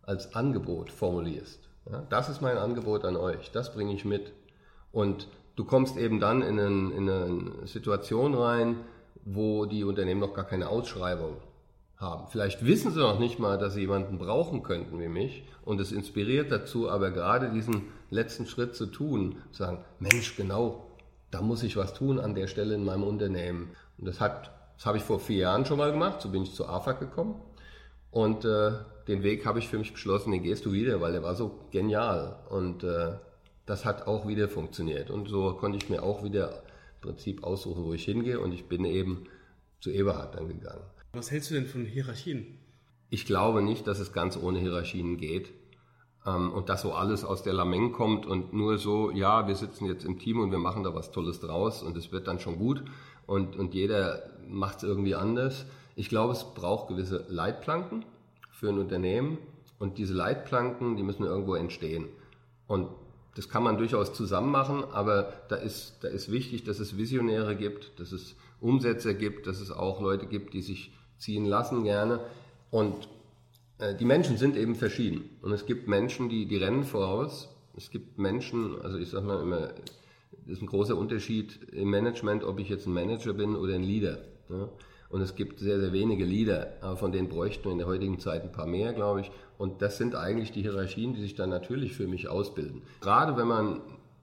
als 0.02 0.36
Angebot 0.36 0.92
formulierst. 0.92 1.58
Ja, 1.90 2.06
das 2.08 2.28
ist 2.28 2.40
mein 2.40 2.56
Angebot 2.56 3.04
an 3.04 3.16
euch, 3.16 3.50
das 3.50 3.74
bringe 3.74 3.92
ich 3.92 4.04
mit. 4.04 4.32
Und 4.92 5.26
du 5.56 5.64
kommst 5.64 5.96
eben 5.96 6.20
dann 6.20 6.40
in, 6.40 6.60
einen, 6.60 6.92
in 6.92 7.10
eine 7.10 7.66
Situation 7.66 8.34
rein, 8.34 8.76
wo 9.24 9.66
die 9.66 9.82
Unternehmen 9.82 10.20
noch 10.20 10.34
gar 10.34 10.44
keine 10.44 10.68
Ausschreibung 10.68 11.36
haben. 12.02 12.26
Vielleicht 12.28 12.66
wissen 12.66 12.92
sie 12.92 13.00
noch 13.00 13.18
nicht 13.18 13.38
mal, 13.38 13.56
dass 13.56 13.74
sie 13.74 13.80
jemanden 13.80 14.18
brauchen 14.18 14.62
könnten 14.62 15.00
wie 15.00 15.08
mich 15.08 15.44
und 15.64 15.80
es 15.80 15.92
inspiriert 15.92 16.52
dazu, 16.52 16.90
aber 16.90 17.10
gerade 17.10 17.50
diesen 17.50 17.84
letzten 18.10 18.46
Schritt 18.46 18.74
zu 18.74 18.86
tun, 18.86 19.36
zu 19.52 19.62
sagen, 19.62 19.78
Mensch, 20.00 20.36
genau, 20.36 20.86
da 21.30 21.40
muss 21.40 21.62
ich 21.62 21.76
was 21.76 21.94
tun 21.94 22.20
an 22.20 22.34
der 22.34 22.46
Stelle 22.46 22.74
in 22.74 22.84
meinem 22.84 23.04
Unternehmen. 23.04 23.70
Und 23.96 24.06
das 24.06 24.20
hat, 24.20 24.50
das 24.76 24.84
habe 24.84 24.98
ich 24.98 25.04
vor 25.04 25.20
vier 25.20 25.38
Jahren 25.38 25.64
schon 25.64 25.78
mal 25.78 25.92
gemacht, 25.92 26.20
so 26.20 26.28
bin 26.28 26.42
ich 26.42 26.52
zu 26.52 26.66
AFAC 26.66 27.00
gekommen 27.00 27.40
und 28.10 28.44
äh, 28.44 28.72
den 29.08 29.22
Weg 29.22 29.46
habe 29.46 29.58
ich 29.58 29.68
für 29.68 29.78
mich 29.78 29.92
beschlossen, 29.92 30.32
den 30.32 30.42
gehst 30.42 30.66
du 30.66 30.72
wieder, 30.72 31.00
weil 31.00 31.12
der 31.12 31.22
war 31.22 31.34
so 31.34 31.58
genial 31.70 32.36
und 32.50 32.84
äh, 32.84 33.12
das 33.64 33.84
hat 33.84 34.06
auch 34.06 34.28
wieder 34.28 34.48
funktioniert 34.48 35.10
und 35.10 35.28
so 35.28 35.54
konnte 35.54 35.78
ich 35.78 35.88
mir 35.88 36.02
auch 36.02 36.22
wieder 36.22 36.62
im 36.96 37.00
Prinzip 37.00 37.42
aussuchen, 37.42 37.84
wo 37.84 37.94
ich 37.94 38.04
hingehe 38.04 38.38
und 38.38 38.52
ich 38.52 38.68
bin 38.68 38.84
eben 38.84 39.24
zu 39.80 39.90
Eberhard 39.90 40.34
dann 40.34 40.48
gegangen. 40.48 40.84
Was 41.14 41.30
hältst 41.30 41.50
du 41.50 41.54
denn 41.54 41.66
von 41.66 41.84
Hierarchien? 41.84 42.58
Ich 43.10 43.26
glaube 43.26 43.60
nicht, 43.60 43.86
dass 43.86 43.98
es 43.98 44.14
ganz 44.14 44.38
ohne 44.38 44.60
Hierarchien 44.60 45.18
geht 45.18 45.52
ähm, 46.24 46.50
und 46.50 46.70
dass 46.70 46.80
so 46.80 46.94
alles 46.94 47.22
aus 47.22 47.42
der 47.42 47.52
Lameng 47.52 47.92
kommt 47.92 48.24
und 48.24 48.54
nur 48.54 48.78
so, 48.78 49.10
ja, 49.10 49.46
wir 49.46 49.54
sitzen 49.54 49.84
jetzt 49.84 50.06
im 50.06 50.18
Team 50.18 50.40
und 50.40 50.50
wir 50.50 50.58
machen 50.58 50.84
da 50.84 50.94
was 50.94 51.12
Tolles 51.12 51.38
draus 51.38 51.82
und 51.82 51.98
es 51.98 52.12
wird 52.12 52.28
dann 52.28 52.40
schon 52.40 52.58
gut 52.58 52.82
und, 53.26 53.56
und 53.56 53.74
jeder 53.74 54.22
macht 54.48 54.78
es 54.78 54.84
irgendwie 54.84 55.14
anders. 55.14 55.66
Ich 55.96 56.08
glaube, 56.08 56.32
es 56.32 56.44
braucht 56.54 56.88
gewisse 56.88 57.26
Leitplanken 57.28 58.06
für 58.50 58.70
ein 58.70 58.78
Unternehmen 58.78 59.36
und 59.78 59.98
diese 59.98 60.14
Leitplanken, 60.14 60.96
die 60.96 61.02
müssen 61.02 61.24
irgendwo 61.24 61.56
entstehen. 61.56 62.06
Und 62.66 62.88
das 63.34 63.50
kann 63.50 63.62
man 63.62 63.76
durchaus 63.76 64.14
zusammen 64.14 64.50
machen, 64.50 64.82
aber 64.82 65.30
da 65.50 65.56
ist, 65.56 65.98
da 66.00 66.08
ist 66.08 66.32
wichtig, 66.32 66.64
dass 66.64 66.78
es 66.80 66.96
Visionäre 66.96 67.54
gibt, 67.54 68.00
dass 68.00 68.12
es 68.12 68.34
Umsetzer 68.60 69.12
gibt, 69.12 69.46
dass 69.46 69.60
es 69.60 69.70
auch 69.70 70.00
Leute 70.00 70.26
gibt, 70.26 70.54
die 70.54 70.62
sich 70.62 70.92
ziehen 71.22 71.46
lassen 71.46 71.84
gerne. 71.84 72.20
Und 72.70 73.08
äh, 73.78 73.94
die 73.94 74.04
Menschen 74.04 74.36
sind 74.36 74.56
eben 74.56 74.74
verschieden. 74.74 75.30
Und 75.40 75.52
es 75.52 75.66
gibt 75.66 75.88
Menschen, 75.88 76.28
die, 76.28 76.46
die 76.46 76.56
rennen 76.56 76.84
voraus. 76.84 77.48
Es 77.76 77.90
gibt 77.90 78.18
Menschen, 78.18 78.80
also 78.82 78.98
ich 78.98 79.10
sage 79.10 79.26
mal 79.26 79.40
immer, 79.40 79.68
das 80.44 80.56
ist 80.56 80.62
ein 80.62 80.66
großer 80.66 80.96
Unterschied 80.96 81.60
im 81.72 81.90
Management, 81.90 82.44
ob 82.44 82.58
ich 82.58 82.68
jetzt 82.68 82.86
ein 82.86 82.92
Manager 82.92 83.32
bin 83.32 83.54
oder 83.56 83.74
ein 83.74 83.84
Leader. 83.84 84.18
Ja? 84.48 84.68
Und 85.08 85.20
es 85.20 85.34
gibt 85.36 85.60
sehr, 85.60 85.78
sehr 85.78 85.92
wenige 85.92 86.24
Leader, 86.24 86.72
aber 86.80 86.96
von 86.96 87.12
denen 87.12 87.28
bräuchten 87.28 87.64
wir 87.64 87.72
in 87.72 87.78
der 87.78 87.86
heutigen 87.86 88.18
Zeit 88.18 88.42
ein 88.42 88.52
paar 88.52 88.66
mehr, 88.66 88.92
glaube 88.92 89.20
ich. 89.20 89.30
Und 89.58 89.82
das 89.82 89.98
sind 89.98 90.14
eigentlich 90.14 90.52
die 90.52 90.62
Hierarchien, 90.62 91.14
die 91.14 91.20
sich 91.20 91.34
dann 91.34 91.50
natürlich 91.50 91.92
für 91.92 92.08
mich 92.08 92.28
ausbilden. 92.28 92.82
Gerade 93.00 93.36
wenn 93.36 93.46
man 93.46 93.80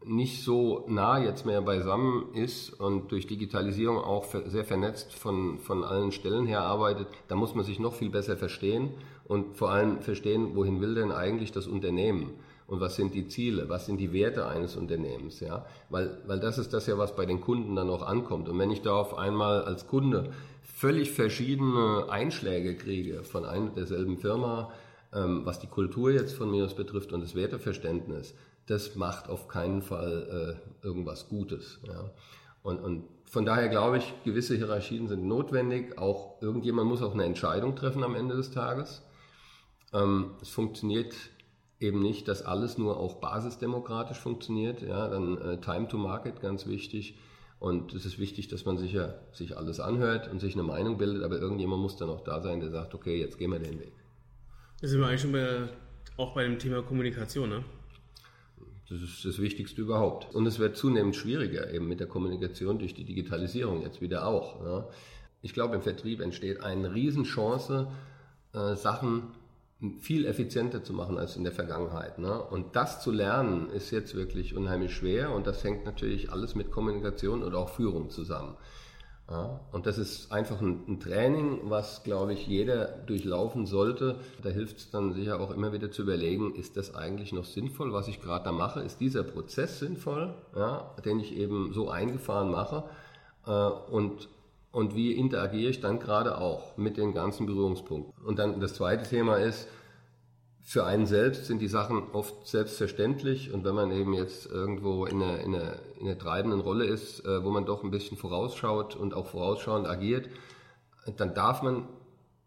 nicht 0.09 0.43
so 0.43 0.85
nah 0.87 1.23
jetzt 1.23 1.45
mehr 1.45 1.61
beisammen 1.61 2.33
ist 2.33 2.73
und 2.79 3.11
durch 3.11 3.27
Digitalisierung 3.27 3.97
auch 3.97 4.25
sehr 4.47 4.65
vernetzt 4.65 5.13
von, 5.13 5.59
von 5.59 5.83
allen 5.83 6.11
Stellen 6.11 6.47
her 6.47 6.61
arbeitet, 6.61 7.07
da 7.27 7.35
muss 7.35 7.53
man 7.53 7.63
sich 7.63 7.79
noch 7.79 7.93
viel 7.93 8.09
besser 8.09 8.35
verstehen 8.35 8.89
und 9.25 9.55
vor 9.55 9.69
allem 9.69 10.01
verstehen, 10.01 10.55
wohin 10.55 10.81
will 10.81 10.95
denn 10.95 11.11
eigentlich 11.11 11.51
das 11.51 11.67
Unternehmen 11.67 12.31
und 12.65 12.79
was 12.79 12.95
sind 12.95 13.13
die 13.13 13.27
Ziele, 13.27 13.69
was 13.69 13.85
sind 13.85 13.99
die 13.99 14.11
Werte 14.11 14.47
eines 14.47 14.75
Unternehmens, 14.75 15.41
ja, 15.41 15.65
weil, 15.89 16.17
weil 16.25 16.39
das 16.39 16.57
ist 16.57 16.73
das 16.73 16.87
ja, 16.87 16.97
was 16.97 17.15
bei 17.15 17.27
den 17.27 17.39
Kunden 17.39 17.75
dann 17.75 17.89
auch 17.89 18.01
ankommt. 18.01 18.49
Und 18.49 18.57
wenn 18.57 18.71
ich 18.71 18.81
da 18.81 18.93
auf 18.93 19.15
einmal 19.15 19.63
als 19.63 19.87
Kunde 19.87 20.31
völlig 20.63 21.11
verschiedene 21.11 22.07
Einschläge 22.09 22.75
kriege 22.75 23.23
von 23.23 23.45
einer 23.45 23.69
derselben 23.69 24.17
Firma, 24.17 24.71
ähm, 25.13 25.45
was 25.45 25.59
die 25.59 25.67
Kultur 25.67 26.11
jetzt 26.11 26.33
von 26.33 26.51
mir 26.51 26.65
aus 26.65 26.75
betrifft 26.75 27.13
und 27.13 27.21
das 27.21 27.35
Werteverständnis, 27.35 28.35
das 28.67 28.95
macht 28.95 29.29
auf 29.29 29.47
keinen 29.47 29.81
Fall 29.81 30.59
äh, 30.83 30.85
irgendwas 30.85 31.27
Gutes. 31.27 31.79
Ja. 31.87 32.11
Und, 32.61 32.79
und 32.79 33.03
von 33.25 33.45
daher 33.45 33.69
glaube 33.69 33.97
ich, 33.97 34.13
gewisse 34.23 34.55
Hierarchien 34.55 35.07
sind 35.07 35.25
notwendig. 35.25 35.97
Auch 35.97 36.41
irgendjemand 36.41 36.89
muss 36.89 37.01
auch 37.01 37.13
eine 37.13 37.25
Entscheidung 37.25 37.75
treffen 37.75 38.03
am 38.03 38.15
Ende 38.15 38.35
des 38.35 38.51
Tages. 38.51 39.03
Ähm, 39.93 40.31
es 40.41 40.49
funktioniert 40.49 41.15
eben 41.79 42.01
nicht, 42.01 42.27
dass 42.27 42.43
alles 42.43 42.77
nur 42.77 42.99
auch 42.99 43.15
basisdemokratisch 43.15 44.19
funktioniert. 44.19 44.81
Ja, 44.81 45.07
dann 45.07 45.37
äh, 45.39 45.61
Time 45.61 45.87
to 45.87 45.97
Market 45.97 46.41
ganz 46.41 46.67
wichtig. 46.67 47.17
Und 47.59 47.93
es 47.93 48.05
ist 48.05 48.19
wichtig, 48.19 48.47
dass 48.47 48.65
man 48.65 48.77
sich 48.77 48.93
ja 48.93 49.15
sich 49.33 49.57
alles 49.57 49.79
anhört 49.79 50.31
und 50.31 50.39
sich 50.39 50.53
eine 50.53 50.63
Meinung 50.63 50.97
bildet, 50.97 51.23
aber 51.23 51.39
irgendjemand 51.39 51.81
muss 51.81 51.97
dann 51.97 52.09
auch 52.09 52.21
da 52.21 52.41
sein, 52.41 52.61
der 52.61 52.69
sagt, 52.69 52.95
okay, 52.95 53.19
jetzt 53.19 53.37
gehen 53.37 53.51
wir 53.51 53.59
den 53.59 53.79
Weg. 53.79 53.93
Da 54.81 54.87
sind 54.87 54.99
wir 54.99 55.07
eigentlich 55.07 55.21
schon 55.21 55.31
bei, 55.33 55.67
auch 56.17 56.33
bei 56.33 56.43
dem 56.43 56.57
Thema 56.57 56.81
Kommunikation, 56.81 57.49
ne? 57.49 57.63
Das 58.89 59.01
ist 59.01 59.23
das 59.23 59.39
Wichtigste 59.39 59.81
überhaupt. 59.81 60.33
Und 60.33 60.47
es 60.47 60.57
wird 60.57 60.75
zunehmend 60.75 61.15
schwieriger 61.15 61.71
eben 61.71 61.87
mit 61.87 61.99
der 61.99 62.07
Kommunikation 62.07 62.79
durch 62.79 62.95
die 62.95 63.03
Digitalisierung 63.03 63.83
jetzt 63.83 64.01
wieder 64.01 64.25
auch. 64.25 64.65
Ja. 64.65 64.87
Ich 65.41 65.53
glaube, 65.53 65.75
im 65.75 65.83
Vertrieb 65.83 66.21
entsteht 66.21 66.63
eine 66.63 66.93
Riesenchance, 66.93 67.87
äh, 68.53 68.75
Sachen 68.75 69.31
viel 69.99 70.25
effizienter 70.25 70.83
zu 70.83 70.93
machen 70.93 71.17
als 71.17 71.35
in 71.35 71.43
der 71.43 71.53
Vergangenheit. 71.53 72.17
Ne? 72.17 72.41
Und 72.41 72.75
das 72.75 73.01
zu 73.01 73.11
lernen 73.11 73.69
ist 73.69 73.91
jetzt 73.91 74.15
wirklich 74.15 74.55
unheimlich 74.55 74.93
schwer 74.93 75.31
und 75.31 75.47
das 75.47 75.63
hängt 75.63 75.85
natürlich 75.85 76.31
alles 76.31 76.55
mit 76.55 76.71
Kommunikation 76.71 77.43
und 77.43 77.55
auch 77.55 77.69
Führung 77.69 78.09
zusammen. 78.09 78.57
Ja? 79.29 79.59
Und 79.71 79.85
das 79.85 79.97
ist 79.97 80.31
einfach 80.31 80.59
ein, 80.61 80.83
ein, 80.87 80.99
Training, 80.99 81.61
was, 81.63 82.03
glaube 82.03 82.33
ich, 82.33 82.47
jeder 82.47 82.85
durchlaufen 82.85 83.65
sollte. 83.65 84.19
Da 84.41 84.49
hilft 84.49 84.77
es 84.77 84.91
dann 84.91 85.13
sicher 85.13 85.39
auch 85.39 85.51
immer 85.51 85.71
wieder 85.71 85.91
zu 85.91 86.01
überlegen, 86.01 86.55
ist 86.55 86.77
das 86.77 86.95
eigentlich 86.95 87.31
noch 87.31 87.45
sinnvoll, 87.45 87.93
was 87.93 88.07
ich 88.07 88.21
gerade 88.21 88.45
da 88.45 88.51
mache? 88.51 88.81
Ist 88.81 88.99
dieser 88.99 89.23
Prozess 89.23 89.79
sinnvoll, 89.79 90.33
ja? 90.55 90.95
den 91.05 91.19
ich 91.19 91.35
eben 91.35 91.73
so 91.73 91.89
eingefahren 91.89 92.51
mache? 92.51 92.83
Äh, 93.45 93.51
und 93.51 94.29
und 94.71 94.95
wie 94.95 95.13
interagiere 95.13 95.71
ich 95.71 95.81
dann 95.81 95.99
gerade 95.99 96.37
auch 96.37 96.77
mit 96.77 96.97
den 96.97 97.13
ganzen 97.13 97.47
Berührungspunkten. 97.47 98.23
Und 98.23 98.37
dann 98.37 98.59
das 98.59 98.75
zweite 98.75 99.03
Thema 99.03 99.37
ist, 99.37 99.67
für 100.69 100.85
einen 100.85 101.07
selbst 101.07 101.47
sind 101.47 101.63
die 101.63 101.67
Sachen 101.67 102.11
oft 102.13 102.45
selbstverständlich 102.45 103.51
und 103.51 103.63
wenn 103.63 103.73
man 103.73 103.91
eben 103.91 104.13
jetzt 104.13 104.45
irgendwo 104.45 105.05
in 105.05 105.19
einer, 105.19 105.39
in 105.39 105.55
einer, 105.55 105.73
in 105.99 106.05
einer 106.05 106.19
treibenden 106.19 106.59
Rolle 106.59 106.85
ist, 106.85 107.25
äh, 107.25 107.43
wo 107.43 107.49
man 107.49 107.65
doch 107.65 107.83
ein 107.83 107.89
bisschen 107.89 108.17
vorausschaut 108.17 108.95
und 108.95 109.15
auch 109.15 109.25
vorausschauend 109.25 109.87
agiert, 109.87 110.29
dann 111.17 111.33
darf 111.33 111.63
man 111.63 111.87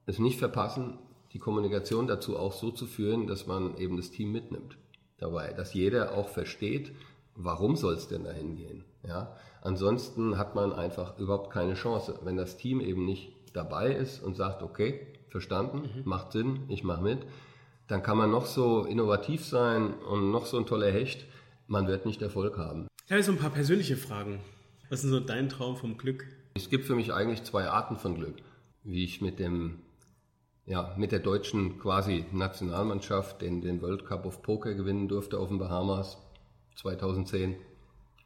es 0.07 0.21
nicht 0.21 0.39
verpassen, 0.39 1.01
die 1.33 1.41
Kommunikation 1.41 2.07
dazu 2.07 2.39
auch 2.39 2.53
so 2.53 2.71
zu 2.71 2.87
führen, 2.87 3.27
dass 3.27 3.49
man 3.49 3.77
eben 3.77 3.97
das 3.97 4.13
Team 4.13 4.31
mitnimmt 4.31 4.79
dabei, 5.19 5.53
dass 5.53 5.75
jeder 5.75 6.15
auch 6.15 6.29
versteht, 6.29 6.93
warum 7.35 7.75
soll 7.75 7.95
es 7.95 8.07
denn 8.07 8.23
dahin 8.23 8.55
gehen. 8.55 8.85
Ja? 9.05 9.37
Ansonsten 9.63 10.39
hat 10.39 10.55
man 10.55 10.73
einfach 10.73 11.19
überhaupt 11.19 11.51
keine 11.51 11.75
Chance. 11.75 12.21
Wenn 12.23 12.37
das 12.37 12.57
Team 12.57 12.81
eben 12.81 13.05
nicht 13.05 13.33
dabei 13.53 13.93
ist 13.93 14.23
und 14.23 14.37
sagt, 14.37 14.63
okay, 14.63 15.09
verstanden, 15.29 15.91
mhm. 15.93 16.03
macht 16.05 16.31
Sinn, 16.31 16.61
ich 16.69 16.85
mache 16.85 17.03
mit, 17.03 17.27
dann 17.93 18.03
kann 18.03 18.17
man 18.17 18.31
noch 18.31 18.47
so 18.47 18.87
innovativ 18.87 19.45
sein 19.45 19.93
und 19.93 20.31
noch 20.31 20.47
so 20.47 20.57
ein 20.57 20.65
toller 20.65 20.91
Hecht, 20.91 21.27
man 21.67 21.87
wird 21.89 22.07
nicht 22.07 22.23
Erfolg 22.23 22.57
haben. 22.57 22.89
Ich 23.05 23.13
habe 23.13 23.23
so 23.23 23.33
ein 23.33 23.39
paar 23.39 23.51
persönliche 23.51 23.99
Fragen. 23.99 24.41
Was 24.89 25.05
ist 25.05 25.11
so 25.11 25.21
dein 25.21 25.51
Traum 25.51 25.77
vom 25.77 25.99
Glück? 25.99 26.27
Es 26.55 26.71
gibt 26.71 26.87
für 26.87 26.95
mich 26.95 27.13
eigentlich 27.13 27.45
zwei 27.45 27.67
Arten 27.67 27.99
von 27.99 28.15
Glück. 28.15 28.37
Wie 28.83 29.05
ich 29.05 29.21
mit 29.21 29.39
dem 29.39 29.81
ja, 30.65 30.95
mit 30.97 31.13
der 31.13 31.19
deutschen 31.19 31.79
quasi 31.81 32.25
Nationalmannschaft 32.33 33.43
den, 33.43 33.61
den 33.61 33.83
World 33.83 34.07
Cup 34.07 34.25
of 34.25 34.41
Poker 34.41 34.73
gewinnen 34.73 35.09
durfte 35.09 35.39
auf 35.39 35.49
den 35.49 35.59
Bahamas 35.59 36.17
2010. 36.77 37.57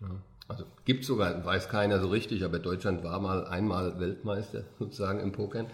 Ja. 0.00 0.08
Also 0.46 0.64
gibt 0.85 1.04
sogar, 1.04 1.44
weiß 1.44 1.68
keiner 1.68 1.99
so 1.99 2.06
richtig, 2.06 2.44
aber 2.44 2.61
Deutschland 2.61 3.02
war 3.02 3.18
mal 3.18 3.49
einmal 3.49 3.99
Weltmeister 3.99 4.62
sozusagen 4.78 5.18
im 5.18 5.32
Pokern 5.32 5.66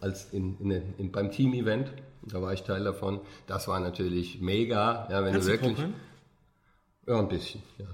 als 0.00 0.32
in, 0.32 0.58
in, 0.60 0.94
in 0.98 1.12
beim 1.12 1.30
Team-Event. 1.30 1.92
Da 2.22 2.40
war 2.40 2.52
ich 2.52 2.62
Teil 2.62 2.84
davon. 2.84 3.20
Das 3.46 3.68
war 3.68 3.80
natürlich 3.80 4.40
mega. 4.40 5.06
Ja, 5.10 5.24
wenn 5.24 5.32
Kannst 5.32 5.48
du 5.48 5.52
wirklich. 5.52 5.74
Pokern? 5.74 5.94
Ja, 7.06 7.18
ein 7.18 7.28
bisschen. 7.28 7.62
Ja. 7.78 7.86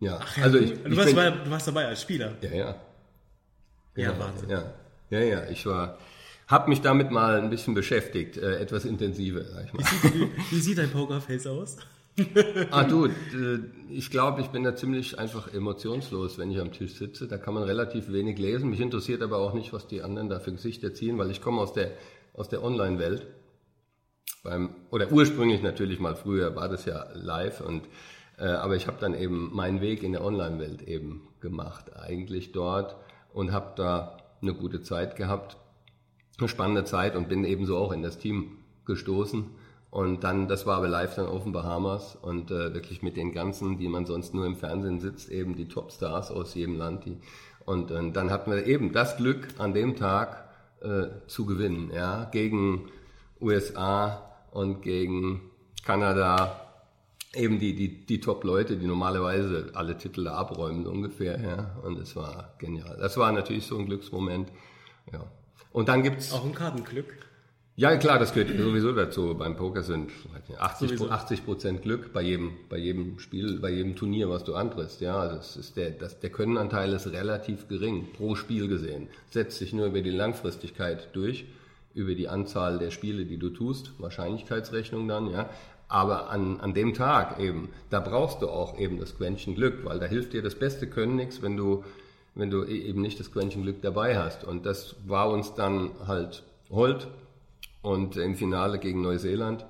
Ja. 0.00 0.20
Ach, 0.22 0.38
also 0.38 0.58
ich, 0.58 0.70
du, 0.70 0.90
ich 0.90 0.96
warst 0.96 1.06
bin, 1.06 1.16
bei, 1.16 1.30
du 1.30 1.50
warst 1.50 1.66
dabei 1.66 1.86
als 1.86 2.02
Spieler. 2.02 2.36
Ja, 2.40 2.50
ja. 2.50 2.76
Ja, 3.96 4.10
ja 4.10 4.18
Wahnsinn. 4.18 4.50
Ja, 4.50 4.72
ja, 5.10 5.20
ja. 5.20 5.48
Ich 5.48 5.66
war, 5.66 5.98
habe 6.46 6.68
mich 6.68 6.80
damit 6.82 7.10
mal 7.10 7.40
ein 7.40 7.50
bisschen 7.50 7.74
beschäftigt, 7.74 8.36
äh, 8.36 8.58
etwas 8.58 8.84
intensiver. 8.84 9.44
Sag 9.44 9.64
ich 9.66 9.72
mal. 9.72 9.82
Wie, 9.82 9.96
sieht, 9.96 10.14
wie, 10.14 10.30
wie 10.50 10.60
sieht 10.60 10.78
dein 10.78 10.90
Pokerface 10.90 11.46
aus? 11.46 11.76
Ah 12.70 12.84
du, 12.84 13.08
ich 13.90 14.10
glaube, 14.10 14.40
ich 14.40 14.48
bin 14.48 14.62
da 14.62 14.76
ziemlich 14.76 15.18
einfach 15.18 15.52
emotionslos, 15.52 16.38
wenn 16.38 16.50
ich 16.50 16.60
am 16.60 16.72
Tisch 16.72 16.94
sitze. 16.94 17.26
Da 17.26 17.38
kann 17.38 17.54
man 17.54 17.64
relativ 17.64 18.12
wenig 18.12 18.38
lesen. 18.38 18.70
Mich 18.70 18.80
interessiert 18.80 19.22
aber 19.22 19.38
auch 19.38 19.52
nicht, 19.52 19.72
was 19.72 19.88
die 19.88 20.02
anderen 20.02 20.28
da 20.28 20.38
für 20.38 20.52
Gesichter 20.52 20.94
ziehen, 20.94 21.18
weil 21.18 21.30
ich 21.30 21.40
komme 21.40 21.60
aus 21.60 21.72
der, 21.72 21.92
aus 22.32 22.48
der 22.48 22.62
Online-Welt. 22.62 23.26
Oder 24.90 25.10
ursprünglich 25.10 25.62
natürlich 25.62 25.98
mal 25.98 26.16
früher 26.16 26.54
war 26.54 26.68
das 26.68 26.84
ja 26.84 27.06
live 27.14 27.62
und 27.62 27.84
äh, 28.36 28.44
aber 28.44 28.76
ich 28.76 28.86
habe 28.86 28.98
dann 29.00 29.14
eben 29.14 29.54
meinen 29.54 29.80
Weg 29.80 30.02
in 30.02 30.12
der 30.12 30.22
Online-Welt 30.24 30.82
eben 30.82 31.28
gemacht, 31.40 31.96
eigentlich 31.96 32.52
dort 32.52 32.96
und 33.32 33.52
habe 33.52 33.72
da 33.76 34.18
eine 34.42 34.52
gute 34.52 34.82
Zeit 34.82 35.16
gehabt, 35.16 35.56
eine 36.38 36.48
spannende 36.48 36.84
Zeit 36.84 37.16
und 37.16 37.28
bin 37.28 37.44
ebenso 37.44 37.78
auch 37.78 37.92
in 37.92 38.02
das 38.02 38.18
Team 38.18 38.58
gestoßen 38.84 39.46
und 39.94 40.24
dann, 40.24 40.48
das 40.48 40.66
war 40.66 40.78
aber 40.78 40.88
live 40.88 41.14
dann 41.14 41.26
auf 41.26 41.44
den 41.44 41.52
Bahamas 41.52 42.18
und 42.20 42.50
äh, 42.50 42.74
wirklich 42.74 43.02
mit 43.02 43.16
den 43.16 43.30
ganzen, 43.30 43.78
die 43.78 43.86
man 43.86 44.06
sonst 44.06 44.34
nur 44.34 44.44
im 44.44 44.56
Fernsehen 44.56 44.98
sitzt, 44.98 45.30
eben 45.30 45.54
die 45.54 45.68
Topstars 45.68 46.32
aus 46.32 46.56
jedem 46.56 46.76
Land. 46.76 47.04
Die, 47.04 47.16
und, 47.64 47.92
und 47.92 48.12
dann 48.14 48.32
hatten 48.32 48.50
wir 48.50 48.66
eben 48.66 48.92
das 48.92 49.16
Glück, 49.16 49.46
an 49.58 49.72
dem 49.72 49.94
Tag 49.94 50.48
äh, 50.80 51.06
zu 51.28 51.46
gewinnen, 51.46 51.92
ja, 51.94 52.24
gegen 52.24 52.90
USA 53.40 54.32
und 54.50 54.82
gegen 54.82 55.42
Kanada, 55.84 56.60
eben 57.32 57.60
die, 57.60 57.76
die, 57.76 58.04
die 58.04 58.20
Top-Leute, 58.20 58.76
die 58.76 58.88
normalerweise 58.88 59.70
alle 59.74 59.96
Titel 59.96 60.26
abräumen 60.26 60.88
ungefähr, 60.88 61.40
ja. 61.40 61.76
Und 61.84 62.00
es 62.00 62.16
war 62.16 62.54
genial. 62.58 62.96
Das 63.00 63.16
war 63.16 63.30
natürlich 63.30 63.64
so 63.64 63.78
ein 63.78 63.86
Glücksmoment, 63.86 64.50
ja. 65.12 65.24
Und 65.70 65.88
dann 65.88 66.02
gibt's 66.02 66.32
auch 66.32 66.44
ein 66.44 66.52
Kartenglück. 66.52 67.14
Ja, 67.76 67.96
klar, 67.96 68.20
das 68.20 68.32
gehört 68.32 68.56
sowieso 68.56 68.92
dazu. 68.92 69.34
Beim 69.36 69.56
Poker 69.56 69.82
sind 69.82 70.12
80, 70.56 71.44
Prozent 71.44 71.82
Glück 71.82 72.12
bei 72.12 72.22
jedem, 72.22 72.52
bei 72.68 72.76
jedem 72.76 73.18
Spiel, 73.18 73.58
bei 73.58 73.70
jedem 73.70 73.96
Turnier, 73.96 74.30
was 74.30 74.44
du 74.44 74.54
antrittst. 74.54 75.00
Ja, 75.00 75.18
also 75.18 75.36
es 75.38 75.56
ist 75.56 75.76
der, 75.76 75.90
das, 75.90 76.20
der 76.20 76.30
Könnenanteil 76.30 76.92
ist 76.92 77.08
relativ 77.08 77.66
gering 77.66 78.12
pro 78.12 78.36
Spiel 78.36 78.68
gesehen. 78.68 79.08
Setzt 79.30 79.58
sich 79.58 79.72
nur 79.72 79.86
über 79.86 80.02
die 80.02 80.10
Langfristigkeit 80.10 81.08
durch, 81.14 81.46
über 81.94 82.14
die 82.14 82.28
Anzahl 82.28 82.78
der 82.78 82.92
Spiele, 82.92 83.24
die 83.24 83.38
du 83.38 83.50
tust, 83.50 83.90
Wahrscheinlichkeitsrechnung 83.98 85.08
dann, 85.08 85.30
ja. 85.30 85.50
Aber 85.88 86.30
an, 86.30 86.60
an 86.60 86.74
dem 86.74 86.94
Tag 86.94 87.40
eben, 87.40 87.70
da 87.90 87.98
brauchst 87.98 88.40
du 88.40 88.48
auch 88.48 88.78
eben 88.78 89.00
das 89.00 89.16
Quäntchen 89.16 89.56
Glück, 89.56 89.84
weil 89.84 89.98
da 89.98 90.06
hilft 90.06 90.32
dir 90.32 90.42
das 90.42 90.54
beste 90.54 90.86
Können 90.86 91.16
nichts, 91.16 91.42
wenn 91.42 91.56
du, 91.56 91.82
wenn 92.36 92.50
du 92.50 92.62
e-, 92.62 92.82
eben 92.82 93.02
nicht 93.02 93.18
das 93.18 93.32
Quäntchen 93.32 93.62
Glück 93.62 93.82
dabei 93.82 94.16
hast. 94.16 94.44
Und 94.44 94.64
das 94.64 94.94
war 95.06 95.28
uns 95.28 95.54
dann 95.54 95.90
halt 96.06 96.44
hold 96.70 97.08
und 97.84 98.16
im 98.16 98.34
Finale 98.34 98.78
gegen 98.78 99.02
Neuseeland. 99.02 99.66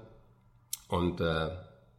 Und 0.86 1.20
äh, 1.20 1.50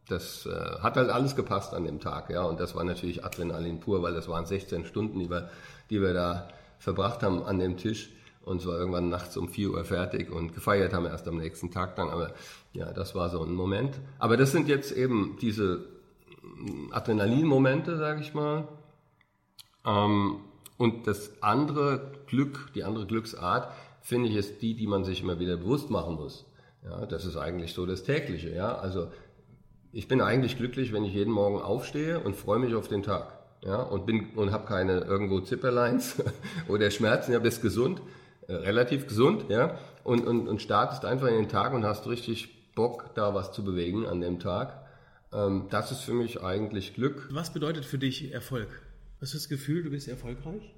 das 0.08 0.46
äh, 0.46 0.80
hat 0.80 0.96
halt 0.96 1.10
alles 1.10 1.36
gepasst 1.36 1.74
an 1.74 1.84
dem 1.84 2.00
Tag, 2.00 2.30
ja. 2.30 2.42
Und 2.42 2.58
das 2.58 2.74
war 2.74 2.84
natürlich 2.84 3.22
Adrenalin 3.22 3.80
pur, 3.80 4.02
weil 4.02 4.14
das 4.14 4.26
waren 4.26 4.46
16 4.46 4.86
Stunden, 4.86 5.18
die 5.18 5.28
wir, 5.28 5.50
die 5.90 6.00
wir 6.00 6.14
da 6.14 6.48
verbracht 6.78 7.22
haben 7.22 7.44
an 7.44 7.58
dem 7.58 7.76
Tisch. 7.76 8.08
Und 8.40 8.62
es 8.62 8.66
war 8.66 8.78
irgendwann 8.78 9.10
nachts 9.10 9.36
um 9.36 9.50
4 9.50 9.72
Uhr 9.72 9.84
fertig 9.84 10.32
und 10.32 10.54
gefeiert 10.54 10.94
haben 10.94 11.04
wir 11.04 11.10
erst 11.10 11.28
am 11.28 11.36
nächsten 11.36 11.70
Tag 11.70 11.96
dann. 11.96 12.08
Aber 12.08 12.32
ja, 12.72 12.92
das 12.94 13.14
war 13.14 13.28
so 13.28 13.42
ein 13.42 13.52
Moment. 13.52 14.00
Aber 14.18 14.38
das 14.38 14.52
sind 14.52 14.68
jetzt 14.68 14.92
eben 14.92 15.36
diese 15.42 15.84
Adrenalin-Momente, 16.92 17.98
sage 17.98 18.22
ich 18.22 18.32
mal. 18.32 18.66
Ähm, 19.84 20.36
und 20.78 21.06
das 21.06 21.42
andere 21.42 22.12
Glück, 22.26 22.70
die 22.74 22.84
andere 22.84 23.04
Glücksart, 23.04 23.70
finde 24.06 24.28
ich, 24.28 24.36
ist 24.36 24.62
die, 24.62 24.74
die 24.74 24.86
man 24.86 25.04
sich 25.04 25.22
immer 25.22 25.40
wieder 25.40 25.56
bewusst 25.56 25.90
machen 25.90 26.14
muss. 26.14 26.46
Ja, 26.84 27.06
das 27.06 27.24
ist 27.24 27.36
eigentlich 27.36 27.74
so 27.74 27.86
das 27.86 28.04
tägliche. 28.04 28.50
Ja, 28.54 28.76
also 28.76 29.08
ich 29.92 30.06
bin 30.06 30.20
eigentlich 30.20 30.56
glücklich, 30.56 30.92
wenn 30.92 31.04
ich 31.04 31.12
jeden 31.12 31.32
Morgen 31.32 31.60
aufstehe 31.60 32.20
und 32.20 32.36
freue 32.36 32.60
mich 32.60 32.76
auf 32.76 32.86
den 32.86 33.02
Tag. 33.02 33.32
Ja, 33.64 33.82
und 33.82 34.06
bin 34.06 34.30
und 34.36 34.52
habe 34.52 34.64
keine 34.66 35.00
irgendwo 35.00 35.40
Zipperleins 35.40 36.22
oder 36.68 36.88
Schmerzen. 36.92 37.32
Ja, 37.32 37.40
bist 37.40 37.62
gesund, 37.62 38.00
äh, 38.46 38.52
relativ 38.52 39.08
gesund, 39.08 39.46
ja, 39.48 39.76
und, 40.04 40.24
und, 40.24 40.46
und 40.46 40.62
startest 40.62 41.04
einfach 41.04 41.26
in 41.26 41.34
den 41.34 41.48
Tag 41.48 41.74
und 41.74 41.84
hast 41.84 42.06
richtig 42.06 42.74
Bock, 42.76 43.10
da 43.16 43.34
was 43.34 43.50
zu 43.50 43.64
bewegen 43.64 44.06
an 44.06 44.20
dem 44.20 44.38
Tag. 44.38 44.86
Ähm, 45.32 45.66
das 45.70 45.90
ist 45.90 46.02
für 46.02 46.14
mich 46.14 46.44
eigentlich 46.44 46.94
Glück. 46.94 47.28
Was 47.32 47.52
bedeutet 47.52 47.84
für 47.84 47.98
dich 47.98 48.32
Erfolg? 48.32 48.68
Hast 49.20 49.32
du 49.32 49.38
das 49.38 49.48
Gefühl, 49.48 49.82
du 49.82 49.90
bist 49.90 50.06
erfolgreich? 50.06 50.76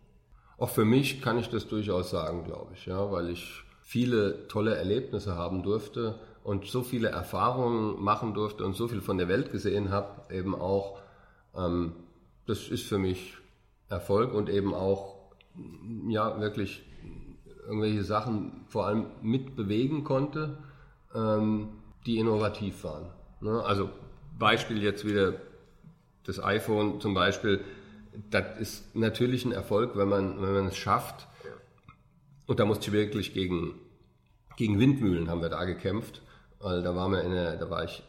Auch 0.58 0.70
für 0.70 0.84
mich 0.84 1.22
kann 1.22 1.38
ich 1.38 1.48
das 1.48 1.68
durchaus 1.68 2.10
sagen, 2.10 2.44
glaube 2.44 2.72
ich, 2.74 2.86
ja, 2.86 3.10
weil 3.10 3.30
ich 3.30 3.64
viele 3.80 4.48
tolle 4.48 4.74
Erlebnisse 4.74 5.36
haben 5.36 5.62
durfte 5.62 6.18
und 6.42 6.66
so 6.66 6.82
viele 6.82 7.08
Erfahrungen 7.08 8.02
machen 8.02 8.34
durfte 8.34 8.64
und 8.64 8.74
so 8.74 8.88
viel 8.88 9.00
von 9.00 9.18
der 9.18 9.28
Welt 9.28 9.52
gesehen 9.52 9.90
habe, 9.90 10.34
eben 10.34 10.54
auch, 10.54 10.98
ähm, 11.56 11.92
das 12.46 12.68
ist 12.68 12.84
für 12.84 12.98
mich 12.98 13.36
Erfolg 13.88 14.34
und 14.34 14.50
eben 14.50 14.74
auch, 14.74 15.16
ja, 16.08 16.40
wirklich 16.40 16.82
irgendwelche 17.66 18.02
Sachen 18.02 18.64
vor 18.68 18.86
allem 18.86 19.06
mitbewegen 19.22 20.04
konnte, 20.04 20.58
ähm, 21.14 21.68
die 22.06 22.18
innovativ 22.18 22.82
waren. 22.84 23.06
Ne? 23.40 23.62
Also 23.62 23.90
Beispiel 24.38 24.82
jetzt 24.82 25.04
wieder 25.04 25.34
das 26.24 26.42
iPhone 26.42 27.00
zum 27.00 27.14
Beispiel. 27.14 27.64
Das 28.30 28.58
ist 28.58 28.96
natürlich 28.96 29.44
ein 29.44 29.52
Erfolg, 29.52 29.96
wenn 29.96 30.08
man, 30.08 30.42
wenn 30.42 30.52
man 30.52 30.66
es 30.66 30.76
schafft. 30.76 31.28
Und 32.46 32.60
da 32.60 32.64
musste 32.64 32.88
ich 32.88 32.92
wirklich 32.92 33.32
gegen, 33.32 33.74
gegen 34.56 34.78
Windmühlen 34.78 35.28
haben 35.28 35.42
wir 35.42 35.50
da 35.50 35.64
gekämpft. 35.64 36.22
Weil 36.60 36.82
da, 36.82 36.96
waren 36.96 37.12
wir 37.12 37.22
in 37.22 37.30
der, 37.30 37.56
da 37.56 37.70
war 37.70 37.84
ich 37.84 38.02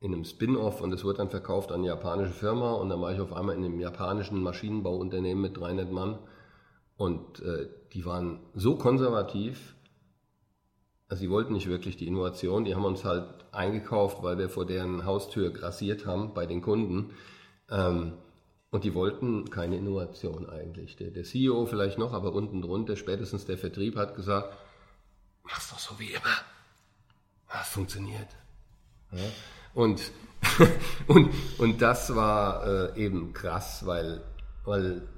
in 0.00 0.12
einem 0.12 0.24
Spin-off 0.24 0.80
und 0.80 0.92
es 0.92 1.04
wurde 1.04 1.18
dann 1.18 1.30
verkauft 1.30 1.72
an 1.72 1.80
eine 1.80 1.88
japanische 1.88 2.32
Firma 2.32 2.72
und 2.72 2.88
dann 2.88 3.00
war 3.00 3.12
ich 3.12 3.20
auf 3.20 3.32
einmal 3.32 3.56
in 3.56 3.64
einem 3.64 3.80
japanischen 3.80 4.42
Maschinenbauunternehmen 4.42 5.42
mit 5.42 5.56
300 5.56 5.90
Mann 5.90 6.18
und 6.96 7.40
äh, 7.40 7.68
die 7.92 8.04
waren 8.04 8.40
so 8.54 8.76
konservativ, 8.76 9.74
also 11.08 11.20
sie 11.20 11.30
wollten 11.30 11.54
nicht 11.54 11.68
wirklich 11.68 11.96
die 11.96 12.06
Innovation, 12.06 12.64
die 12.64 12.74
haben 12.74 12.84
uns 12.84 13.04
halt 13.04 13.24
eingekauft, 13.50 14.22
weil 14.22 14.38
wir 14.38 14.48
vor 14.48 14.66
deren 14.66 15.04
Haustür 15.04 15.50
grassiert 15.50 16.06
haben 16.06 16.34
bei 16.34 16.46
den 16.46 16.60
Kunden. 16.60 17.14
Ähm, 17.70 18.12
und 18.70 18.84
die 18.84 18.94
wollten 18.94 19.50
keine 19.50 19.76
Innovation 19.76 20.48
eigentlich. 20.48 20.96
Der, 20.96 21.10
der, 21.10 21.24
CEO 21.24 21.66
vielleicht 21.66 21.98
noch, 21.98 22.12
aber 22.12 22.32
unten 22.32 22.62
drunter, 22.62 22.96
spätestens 22.96 23.46
der 23.46 23.58
Vertrieb 23.58 23.96
hat 23.96 24.14
gesagt, 24.14 24.52
mach's 25.44 25.70
doch 25.70 25.78
so 25.78 25.98
wie 25.98 26.10
immer. 26.10 26.36
Das 27.50 27.68
funktioniert. 27.68 28.28
Ja? 29.12 29.18
Und, 29.74 30.12
und, 31.06 31.30
und 31.58 31.82
das 31.82 32.14
war 32.14 32.94
äh, 32.96 33.04
eben 33.04 33.32
krass, 33.32 33.86
weil, 33.86 34.22
weil 34.64 35.08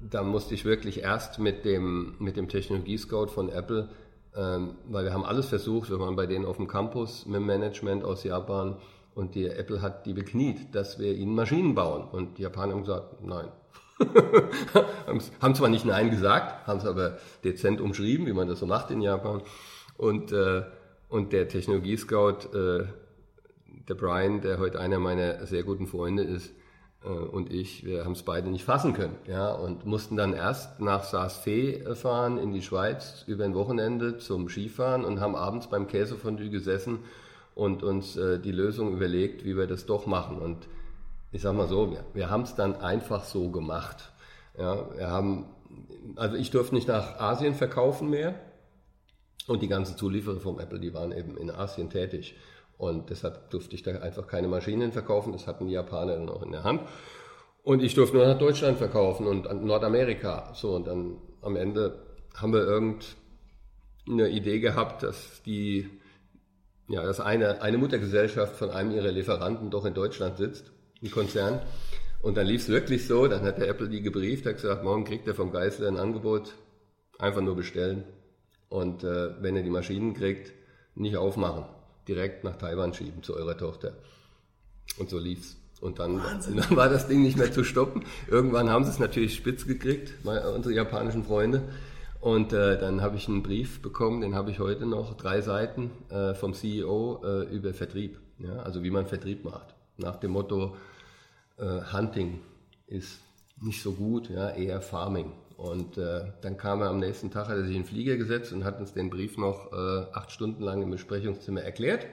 da 0.00 0.22
musste 0.22 0.54
ich 0.54 0.64
wirklich 0.64 1.00
erst 1.00 1.38
mit 1.38 1.64
dem, 1.64 2.16
mit 2.18 2.36
dem 2.36 2.48
Technologie-Scout 2.48 3.28
von 3.28 3.48
Apple 3.50 3.88
ähm, 4.36 4.76
weil 4.88 5.04
wir 5.04 5.12
haben 5.12 5.24
alles 5.24 5.46
versucht, 5.46 5.90
wir 5.90 5.98
waren 5.98 6.14
bei 6.14 6.26
denen 6.26 6.44
auf 6.44 6.56
dem 6.56 6.68
Campus 6.68 7.26
mit 7.26 7.36
dem 7.36 7.46
Management 7.46 8.04
aus 8.04 8.22
Japan 8.22 8.76
und 9.20 9.34
die 9.34 9.46
Apple 9.46 9.82
hat 9.82 10.06
die 10.06 10.14
bekniet, 10.14 10.74
dass 10.74 10.98
wir 10.98 11.12
ihnen 11.14 11.34
Maschinen 11.34 11.74
bauen. 11.74 12.04
Und 12.10 12.38
die 12.38 12.42
Japaner 12.42 12.72
haben 12.72 12.80
gesagt, 12.80 13.22
nein. 13.22 13.48
haben 15.42 15.54
zwar 15.54 15.68
nicht 15.68 15.84
Nein 15.84 16.10
gesagt, 16.10 16.66
haben 16.66 16.78
es 16.78 16.86
aber 16.86 17.18
dezent 17.44 17.82
umschrieben, 17.82 18.24
wie 18.24 18.32
man 18.32 18.48
das 18.48 18.60
so 18.60 18.66
macht 18.66 18.90
in 18.90 19.02
Japan. 19.02 19.42
Und, 19.98 20.32
äh, 20.32 20.62
und 21.10 21.34
der 21.34 21.48
Technologie-Scout, 21.48 22.56
äh, 22.56 22.86
der 23.90 23.94
Brian, 23.94 24.40
der 24.40 24.58
heute 24.58 24.80
einer 24.80 24.98
meiner 24.98 25.44
sehr 25.44 25.64
guten 25.64 25.86
Freunde 25.86 26.22
ist, 26.22 26.54
äh, 27.04 27.08
und 27.08 27.52
ich, 27.52 27.84
wir 27.84 28.06
haben 28.06 28.12
es 28.12 28.22
beide 28.22 28.48
nicht 28.48 28.64
fassen 28.64 28.94
können, 28.94 29.16
ja, 29.26 29.52
und 29.52 29.84
mussten 29.84 30.16
dann 30.16 30.32
erst 30.32 30.80
nach 30.80 31.04
Saas-Fee 31.04 31.94
fahren 31.94 32.38
in 32.38 32.54
die 32.54 32.62
Schweiz 32.62 33.24
über 33.26 33.44
ein 33.44 33.54
Wochenende 33.54 34.16
zum 34.16 34.48
Skifahren 34.48 35.04
und 35.04 35.20
haben 35.20 35.36
abends 35.36 35.68
beim 35.68 35.88
Käsefondue 35.88 36.48
gesessen 36.48 37.00
und 37.54 37.82
uns 37.82 38.16
äh, 38.16 38.38
die 38.38 38.52
Lösung 38.52 38.92
überlegt, 38.92 39.44
wie 39.44 39.56
wir 39.56 39.66
das 39.66 39.86
doch 39.86 40.06
machen. 40.06 40.38
Und 40.38 40.68
ich 41.32 41.42
sag 41.42 41.54
mal 41.54 41.68
so, 41.68 41.90
wir, 41.90 42.04
wir 42.14 42.30
haben 42.30 42.42
es 42.42 42.54
dann 42.54 42.76
einfach 42.76 43.24
so 43.24 43.50
gemacht. 43.50 44.12
Ja, 44.58 44.86
wir 44.96 45.08
haben, 45.08 45.46
also 46.16 46.36
ich 46.36 46.50
durfte 46.50 46.74
nicht 46.74 46.88
nach 46.88 47.18
Asien 47.20 47.54
verkaufen 47.54 48.10
mehr 48.10 48.34
und 49.46 49.62
die 49.62 49.68
ganzen 49.68 49.96
Zulieferer 49.96 50.40
vom 50.40 50.58
Apple, 50.58 50.80
die 50.80 50.94
waren 50.94 51.12
eben 51.12 51.36
in 51.36 51.50
Asien 51.50 51.90
tätig. 51.90 52.36
Und 52.78 53.10
deshalb 53.10 53.50
durfte 53.50 53.74
ich 53.74 53.82
da 53.82 53.90
einfach 53.98 54.26
keine 54.26 54.48
Maschinen 54.48 54.90
verkaufen. 54.92 55.32
Das 55.32 55.46
hatten 55.46 55.66
die 55.66 55.74
Japaner 55.74 56.14
dann 56.14 56.30
auch 56.30 56.42
in 56.42 56.52
der 56.52 56.64
Hand. 56.64 56.80
Und 57.62 57.82
ich 57.82 57.94
durfte 57.94 58.16
nur 58.16 58.26
nach 58.26 58.38
Deutschland 58.38 58.78
verkaufen 58.78 59.26
und 59.26 59.64
Nordamerika. 59.64 60.54
So, 60.54 60.74
und 60.74 60.86
dann 60.86 61.18
am 61.42 61.56
Ende 61.56 61.98
haben 62.34 62.54
wir 62.54 62.62
irgendeine 62.62 64.30
Idee 64.30 64.60
gehabt, 64.60 65.02
dass 65.02 65.42
die, 65.42 65.99
ja, 66.90 67.04
dass 67.04 67.20
eine, 67.20 67.62
eine 67.62 67.78
Muttergesellschaft 67.78 68.56
von 68.56 68.70
einem 68.70 68.90
ihrer 68.90 69.12
Lieferanten 69.12 69.70
doch 69.70 69.84
in 69.84 69.94
Deutschland 69.94 70.36
sitzt, 70.36 70.72
ein 71.02 71.10
Konzern. 71.10 71.60
Und 72.20 72.36
dann 72.36 72.46
lief 72.46 72.62
es 72.62 72.68
wirklich 72.68 73.06
so, 73.06 73.26
dann 73.28 73.42
hat 73.42 73.58
der 73.58 73.68
Apple 73.68 73.88
die 73.88 74.02
gebrieft, 74.02 74.44
hat 74.44 74.56
gesagt, 74.56 74.84
morgen 74.84 75.04
kriegt 75.04 75.26
er 75.26 75.34
vom 75.34 75.52
Geisler 75.52 75.88
ein 75.88 75.96
Angebot, 75.96 76.54
einfach 77.18 77.40
nur 77.40 77.56
bestellen. 77.56 78.04
Und 78.68 79.04
äh, 79.04 79.40
wenn 79.40 79.56
er 79.56 79.62
die 79.62 79.70
Maschinen 79.70 80.14
kriegt, 80.14 80.52
nicht 80.94 81.16
aufmachen 81.16 81.64
direkt 82.08 82.42
nach 82.42 82.56
Taiwan 82.56 82.92
schieben 82.92 83.22
zu 83.22 83.36
eurer 83.36 83.56
Tochter. 83.56 83.92
Und 84.98 85.10
so 85.10 85.18
lief's. 85.18 85.56
Und 85.80 85.98
dann, 85.98 86.20
dann, 86.20 86.70
war 86.76 86.88
das 86.88 87.06
Ding 87.06 87.22
nicht 87.22 87.38
mehr 87.38 87.52
zu 87.52 87.62
stoppen. 87.62 88.04
Irgendwann 88.28 88.68
haben 88.68 88.84
sie 88.84 88.90
es 88.90 88.98
natürlich 88.98 89.36
spitz 89.36 89.66
gekriegt, 89.66 90.12
unsere 90.24 90.74
japanischen 90.74 91.24
Freunde. 91.24 91.62
Und 92.20 92.52
äh, 92.52 92.78
dann 92.78 93.00
habe 93.00 93.16
ich 93.16 93.28
einen 93.28 93.42
Brief 93.42 93.80
bekommen, 93.80 94.20
den 94.20 94.34
habe 94.34 94.50
ich 94.50 94.58
heute 94.58 94.84
noch, 94.84 95.14
drei 95.14 95.40
Seiten 95.40 95.90
äh, 96.10 96.34
vom 96.34 96.52
CEO 96.52 97.22
äh, 97.24 97.42
über 97.44 97.72
Vertrieb. 97.72 98.18
Ja? 98.38 98.58
Also 98.58 98.82
wie 98.82 98.90
man 98.90 99.06
Vertrieb 99.06 99.44
macht. 99.44 99.74
Nach 99.96 100.16
dem 100.16 100.32
Motto, 100.32 100.76
äh, 101.58 101.80
Hunting 101.92 102.40
ist 102.86 103.20
nicht 103.62 103.82
so 103.82 103.92
gut, 103.92 104.28
ja? 104.28 104.50
eher 104.50 104.82
Farming. 104.82 105.32
Und 105.56 105.96
äh, 105.96 106.24
dann 106.42 106.56
kam 106.56 106.82
er 106.82 106.88
am 106.88 106.98
nächsten 106.98 107.30
Tag, 107.30 107.48
hat 107.48 107.56
er 107.56 107.64
sich 107.64 107.76
in 107.76 107.82
den 107.82 107.88
Flieger 107.88 108.16
gesetzt 108.16 108.52
und 108.52 108.64
hat 108.64 108.80
uns 108.80 108.92
den 108.92 109.10
Brief 109.10 109.38
noch 109.38 109.72
äh, 109.72 110.06
acht 110.12 110.30
Stunden 110.30 110.62
lang 110.62 110.82
im 110.82 110.90
Besprechungszimmer 110.90 111.62
erklärt. 111.62 112.06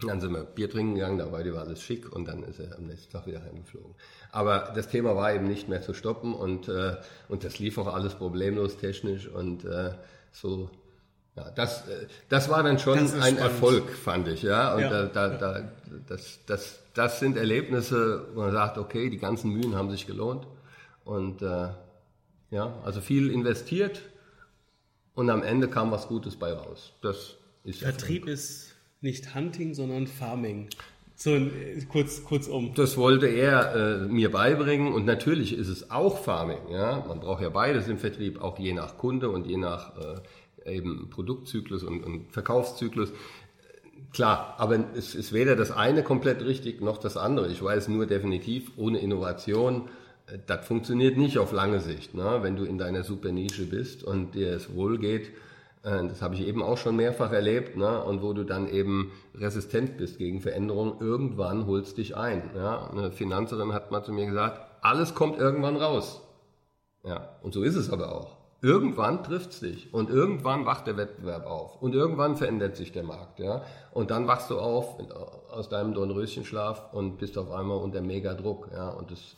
Dann 0.00 0.20
sind 0.20 0.32
wir 0.32 0.44
Bier 0.44 0.68
trinken 0.68 0.96
gegangen, 0.96 1.16
dabei 1.16 1.50
war 1.54 1.62
alles 1.62 1.80
schick 1.80 2.12
und 2.12 2.28
dann 2.28 2.42
ist 2.42 2.60
er 2.60 2.76
am 2.76 2.86
nächsten 2.86 3.10
Tag 3.10 3.26
wieder 3.26 3.42
heimgeflogen. 3.42 3.94
Aber 4.30 4.72
das 4.74 4.88
Thema 4.88 5.16
war 5.16 5.32
eben 5.32 5.48
nicht 5.48 5.70
mehr 5.70 5.80
zu 5.80 5.94
stoppen 5.94 6.34
und, 6.34 6.68
äh, 6.68 6.96
und 7.28 7.44
das 7.44 7.58
lief 7.58 7.78
auch 7.78 7.86
alles 7.86 8.14
problemlos 8.14 8.76
technisch 8.76 9.26
und 9.26 9.64
äh, 9.64 9.92
so. 10.32 10.70
Ja, 11.34 11.50
das, 11.50 11.88
äh, 11.88 12.08
das 12.28 12.50
war 12.50 12.62
dann 12.62 12.78
schon 12.78 12.98
ein 12.98 13.08
spannend. 13.08 13.38
Erfolg, 13.38 13.88
fand 13.90 14.28
ich. 14.28 14.42
Ja, 14.42 14.74
und 14.74 14.82
ja. 14.82 14.90
Da, 14.90 15.06
da, 15.06 15.28
da, 15.28 15.72
das, 16.06 16.40
das, 16.44 16.78
das 16.92 17.18
sind 17.18 17.38
Erlebnisse, 17.38 18.26
wo 18.34 18.40
man 18.40 18.52
sagt, 18.52 18.76
okay, 18.76 19.08
die 19.08 19.18
ganzen 19.18 19.50
Mühen 19.50 19.76
haben 19.76 19.90
sich 19.90 20.06
gelohnt. 20.06 20.46
Und 21.04 21.40
äh, 21.40 21.68
ja, 22.50 22.74
also 22.84 23.00
viel 23.00 23.30
investiert 23.30 24.02
und 25.14 25.30
am 25.30 25.42
Ende 25.42 25.68
kam 25.68 25.90
was 25.90 26.06
Gutes 26.06 26.36
bei 26.36 26.52
raus. 26.52 26.92
Das 27.00 27.36
ist 27.64 27.80
Vertrieb 27.80 28.26
ist 28.26 28.65
nicht 29.06 29.34
Hunting, 29.34 29.72
sondern 29.72 30.06
Farming. 30.06 30.68
So 31.14 31.30
äh, 31.30 31.50
kurz, 31.90 32.24
kurzum. 32.24 32.74
Das 32.74 32.98
wollte 32.98 33.26
er 33.26 33.74
äh, 33.74 34.08
mir 34.08 34.30
beibringen 34.30 34.92
und 34.92 35.06
natürlich 35.06 35.56
ist 35.56 35.68
es 35.68 35.90
auch 35.90 36.18
Farming. 36.18 36.58
Ja? 36.70 37.04
Man 37.08 37.20
braucht 37.20 37.42
ja 37.42 37.48
beides 37.48 37.88
im 37.88 37.98
Vertrieb, 37.98 38.42
auch 38.42 38.58
je 38.58 38.74
nach 38.74 38.98
Kunde 38.98 39.30
und 39.30 39.46
je 39.46 39.56
nach 39.56 39.92
äh, 40.66 40.76
eben 40.76 41.08
Produktzyklus 41.08 41.84
und, 41.84 42.04
und 42.04 42.32
Verkaufszyklus. 42.32 43.12
Klar, 44.12 44.54
aber 44.58 44.84
es 44.94 45.14
ist 45.14 45.32
weder 45.32 45.56
das 45.56 45.70
eine 45.70 46.02
komplett 46.02 46.44
richtig 46.44 46.82
noch 46.82 46.98
das 46.98 47.16
andere. 47.16 47.50
Ich 47.50 47.62
weiß 47.62 47.88
nur 47.88 48.06
definitiv, 48.06 48.72
ohne 48.76 48.98
Innovation 48.98 49.88
das 50.46 50.66
funktioniert 50.66 51.16
nicht 51.16 51.38
auf 51.38 51.52
lange 51.52 51.80
Sicht. 51.80 52.14
Ne? 52.14 52.38
Wenn 52.42 52.56
du 52.56 52.64
in 52.64 52.78
deiner 52.78 53.04
super 53.04 53.30
Nische 53.30 53.66
bist 53.66 54.02
und 54.02 54.34
dir 54.34 54.50
es 54.50 54.74
wohl 54.74 54.98
geht, 54.98 55.28
äh, 55.28 55.32
das 56.08 56.20
habe 56.20 56.34
ich 56.34 56.46
eben 56.46 56.62
auch 56.62 56.78
schon 56.78 56.96
mehrfach 56.96 57.30
erlebt, 57.32 57.76
ne? 57.76 58.02
und 58.02 58.22
wo 58.22 58.32
du 58.32 58.44
dann 58.44 58.68
eben 58.68 59.12
resistent 59.34 59.96
bist 59.96 60.18
gegen 60.18 60.40
Veränderungen, 60.40 60.94
irgendwann 61.00 61.66
holst 61.66 61.98
dich 61.98 62.16
ein. 62.16 62.50
Ja? 62.56 62.90
Eine 62.90 63.12
Finanzerin 63.12 63.72
hat 63.72 63.90
mal 63.90 64.02
zu 64.02 64.12
mir 64.12 64.26
gesagt, 64.26 64.60
alles 64.80 65.14
kommt 65.14 65.38
irgendwann 65.38 65.76
raus. 65.76 66.22
Ja, 67.04 67.36
und 67.42 67.54
so 67.54 67.62
ist 67.62 67.76
es 67.76 67.90
aber 67.90 68.12
auch. 68.12 68.36
Irgendwann 68.62 69.22
trifft 69.22 69.50
es 69.50 69.60
dich 69.60 69.94
und 69.94 70.10
irgendwann 70.10 70.66
wacht 70.66 70.88
der 70.88 70.96
Wettbewerb 70.96 71.46
auf 71.46 71.80
und 71.80 71.94
irgendwann 71.94 72.36
verändert 72.36 72.74
sich 72.74 72.90
der 72.90 73.04
Markt. 73.04 73.38
Ja? 73.38 73.62
Und 73.92 74.10
dann 74.10 74.26
wachst 74.26 74.50
du 74.50 74.58
auf 74.58 74.98
aus 75.50 75.68
deinem 75.68 75.94
Dornröschenschlaf 75.94 76.92
und 76.92 77.18
bist 77.18 77.38
auf 77.38 77.52
einmal 77.52 77.78
unter 77.78 78.00
Megadruck. 78.00 78.70
Ja? 78.72 78.88
Und 78.88 79.12
das 79.12 79.36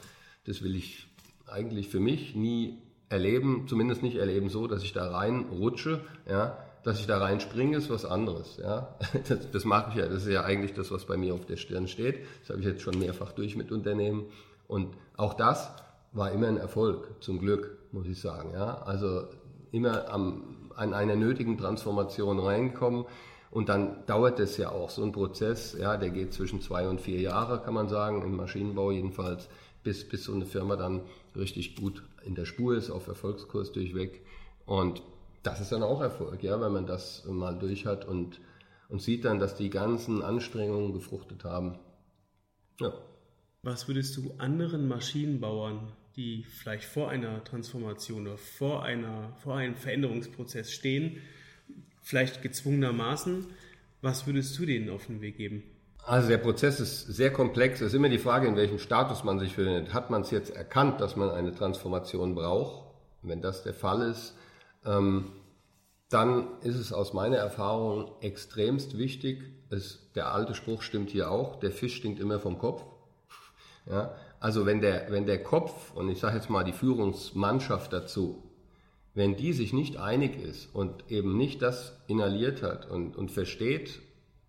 das 0.48 0.62
will 0.62 0.74
ich 0.76 1.06
eigentlich 1.46 1.88
für 1.88 2.00
mich 2.00 2.34
nie 2.34 2.78
erleben, 3.08 3.66
zumindest 3.68 4.02
nicht 4.02 4.16
erleben 4.16 4.50
so, 4.50 4.66
dass 4.66 4.82
ich 4.82 4.92
da 4.92 5.10
reinrutsche, 5.10 6.00
ja, 6.28 6.58
dass 6.82 7.00
ich 7.00 7.06
da 7.06 7.18
reinspringe, 7.18 7.76
ist 7.76 7.90
was 7.90 8.04
anderes, 8.04 8.58
ja. 8.58 8.96
Das, 9.28 9.50
das 9.50 9.64
mache 9.64 9.90
ich 9.90 9.96
ja, 9.96 10.06
das 10.06 10.24
ist 10.24 10.32
ja 10.32 10.44
eigentlich 10.44 10.74
das, 10.74 10.90
was 10.90 11.06
bei 11.06 11.16
mir 11.16 11.34
auf 11.34 11.46
der 11.46 11.56
Stirn 11.56 11.88
steht. 11.88 12.24
Das 12.40 12.50
habe 12.50 12.60
ich 12.60 12.66
jetzt 12.66 12.82
schon 12.82 12.98
mehrfach 12.98 13.32
durch 13.32 13.56
mit 13.56 13.72
Unternehmen 13.72 14.26
und 14.66 14.96
auch 15.16 15.34
das 15.34 15.70
war 16.12 16.32
immer 16.32 16.48
ein 16.48 16.56
Erfolg, 16.56 17.22
zum 17.22 17.38
Glück, 17.38 17.78
muss 17.92 18.06
ich 18.06 18.20
sagen, 18.20 18.52
ja. 18.52 18.82
Also 18.82 19.24
immer 19.72 20.10
am, 20.10 20.70
an 20.74 20.94
einer 20.94 21.16
nötigen 21.16 21.58
Transformation 21.58 22.38
reinkommen 22.38 23.06
und 23.50 23.68
dann 23.68 24.04
dauert 24.06 24.40
es 24.40 24.56
ja 24.56 24.70
auch 24.70 24.90
so 24.90 25.02
ein 25.02 25.12
Prozess, 25.12 25.76
ja, 25.78 25.96
der 25.96 26.10
geht 26.10 26.34
zwischen 26.34 26.60
zwei 26.60 26.88
und 26.88 27.00
vier 27.00 27.20
Jahre, 27.20 27.60
kann 27.60 27.74
man 27.74 27.88
sagen, 27.88 28.22
im 28.22 28.36
Maschinenbau 28.36 28.90
jedenfalls 28.90 29.48
bis, 29.82 30.08
bis 30.08 30.24
so 30.24 30.32
eine 30.32 30.46
Firma 30.46 30.76
dann 30.76 31.02
richtig 31.36 31.76
gut 31.76 32.02
in 32.24 32.34
der 32.34 32.44
Spur 32.44 32.76
ist, 32.76 32.90
auf 32.90 33.06
Erfolgskurs 33.06 33.72
durchweg. 33.72 34.24
Und 34.66 35.02
das 35.42 35.60
ist 35.60 35.72
dann 35.72 35.82
auch 35.82 36.00
Erfolg, 36.00 36.42
ja, 36.42 36.60
wenn 36.60 36.72
man 36.72 36.86
das 36.86 37.24
mal 37.26 37.58
durch 37.58 37.86
hat 37.86 38.06
und, 38.06 38.40
und 38.88 39.00
sieht 39.00 39.24
dann, 39.24 39.38
dass 39.38 39.56
die 39.56 39.70
ganzen 39.70 40.22
Anstrengungen 40.22 40.92
gefruchtet 40.92 41.44
haben. 41.44 41.78
Ja. 42.80 42.92
Was 43.62 43.88
würdest 43.88 44.16
du 44.16 44.34
anderen 44.38 44.88
Maschinenbauern, 44.88 45.80
die 46.16 46.44
vielleicht 46.44 46.84
vor 46.84 47.10
einer 47.10 47.42
Transformation 47.44 48.26
oder 48.26 48.36
vor, 48.36 48.82
einer, 48.82 49.36
vor 49.42 49.56
einem 49.56 49.76
Veränderungsprozess 49.76 50.72
stehen, 50.72 51.18
vielleicht 52.02 52.42
gezwungenermaßen, 52.42 53.46
Was 54.00 54.26
würdest 54.26 54.56
du 54.58 54.64
denen 54.64 54.90
auf 54.90 55.06
den 55.06 55.20
Weg 55.20 55.36
geben? 55.36 55.64
Also 56.08 56.28
der 56.28 56.38
Prozess 56.38 56.80
ist 56.80 57.02
sehr 57.02 57.30
komplex. 57.30 57.82
Es 57.82 57.88
ist 57.88 57.94
immer 57.94 58.08
die 58.08 58.16
Frage, 58.16 58.48
in 58.48 58.56
welchem 58.56 58.78
Status 58.78 59.24
man 59.24 59.38
sich 59.38 59.54
befindet. 59.54 59.92
Hat 59.92 60.08
man 60.08 60.22
es 60.22 60.30
jetzt 60.30 60.48
erkannt, 60.48 61.02
dass 61.02 61.16
man 61.16 61.28
eine 61.28 61.54
Transformation 61.54 62.34
braucht? 62.34 62.82
Wenn 63.20 63.42
das 63.42 63.62
der 63.62 63.74
Fall 63.74 64.00
ist, 64.00 64.34
ähm, 64.86 65.32
dann 66.08 66.46
ist 66.62 66.76
es 66.76 66.94
aus 66.94 67.12
meiner 67.12 67.36
Erfahrung 67.36 68.10
extremst 68.22 68.96
wichtig. 68.96 69.52
Es, 69.68 70.10
der 70.14 70.32
alte 70.32 70.54
Spruch 70.54 70.80
stimmt 70.80 71.10
hier 71.10 71.30
auch, 71.30 71.56
der 71.56 71.72
Fisch 71.72 71.96
stinkt 71.96 72.20
immer 72.20 72.40
vom 72.40 72.58
Kopf. 72.58 72.82
Ja, 73.90 74.14
also 74.38 74.66
wenn 74.66 74.82
der, 74.82 75.10
wenn 75.10 75.24
der 75.24 75.42
Kopf 75.42 75.94
und 75.94 76.10
ich 76.10 76.20
sage 76.20 76.36
jetzt 76.36 76.50
mal 76.50 76.62
die 76.62 76.74
Führungsmannschaft 76.74 77.90
dazu, 77.90 78.42
wenn 79.14 79.34
die 79.34 79.54
sich 79.54 79.72
nicht 79.72 79.96
einig 79.96 80.38
ist 80.42 80.74
und 80.74 81.10
eben 81.10 81.38
nicht 81.38 81.62
das 81.62 81.96
inhaliert 82.06 82.62
hat 82.62 82.90
und, 82.90 83.16
und 83.16 83.30
versteht, 83.30 84.00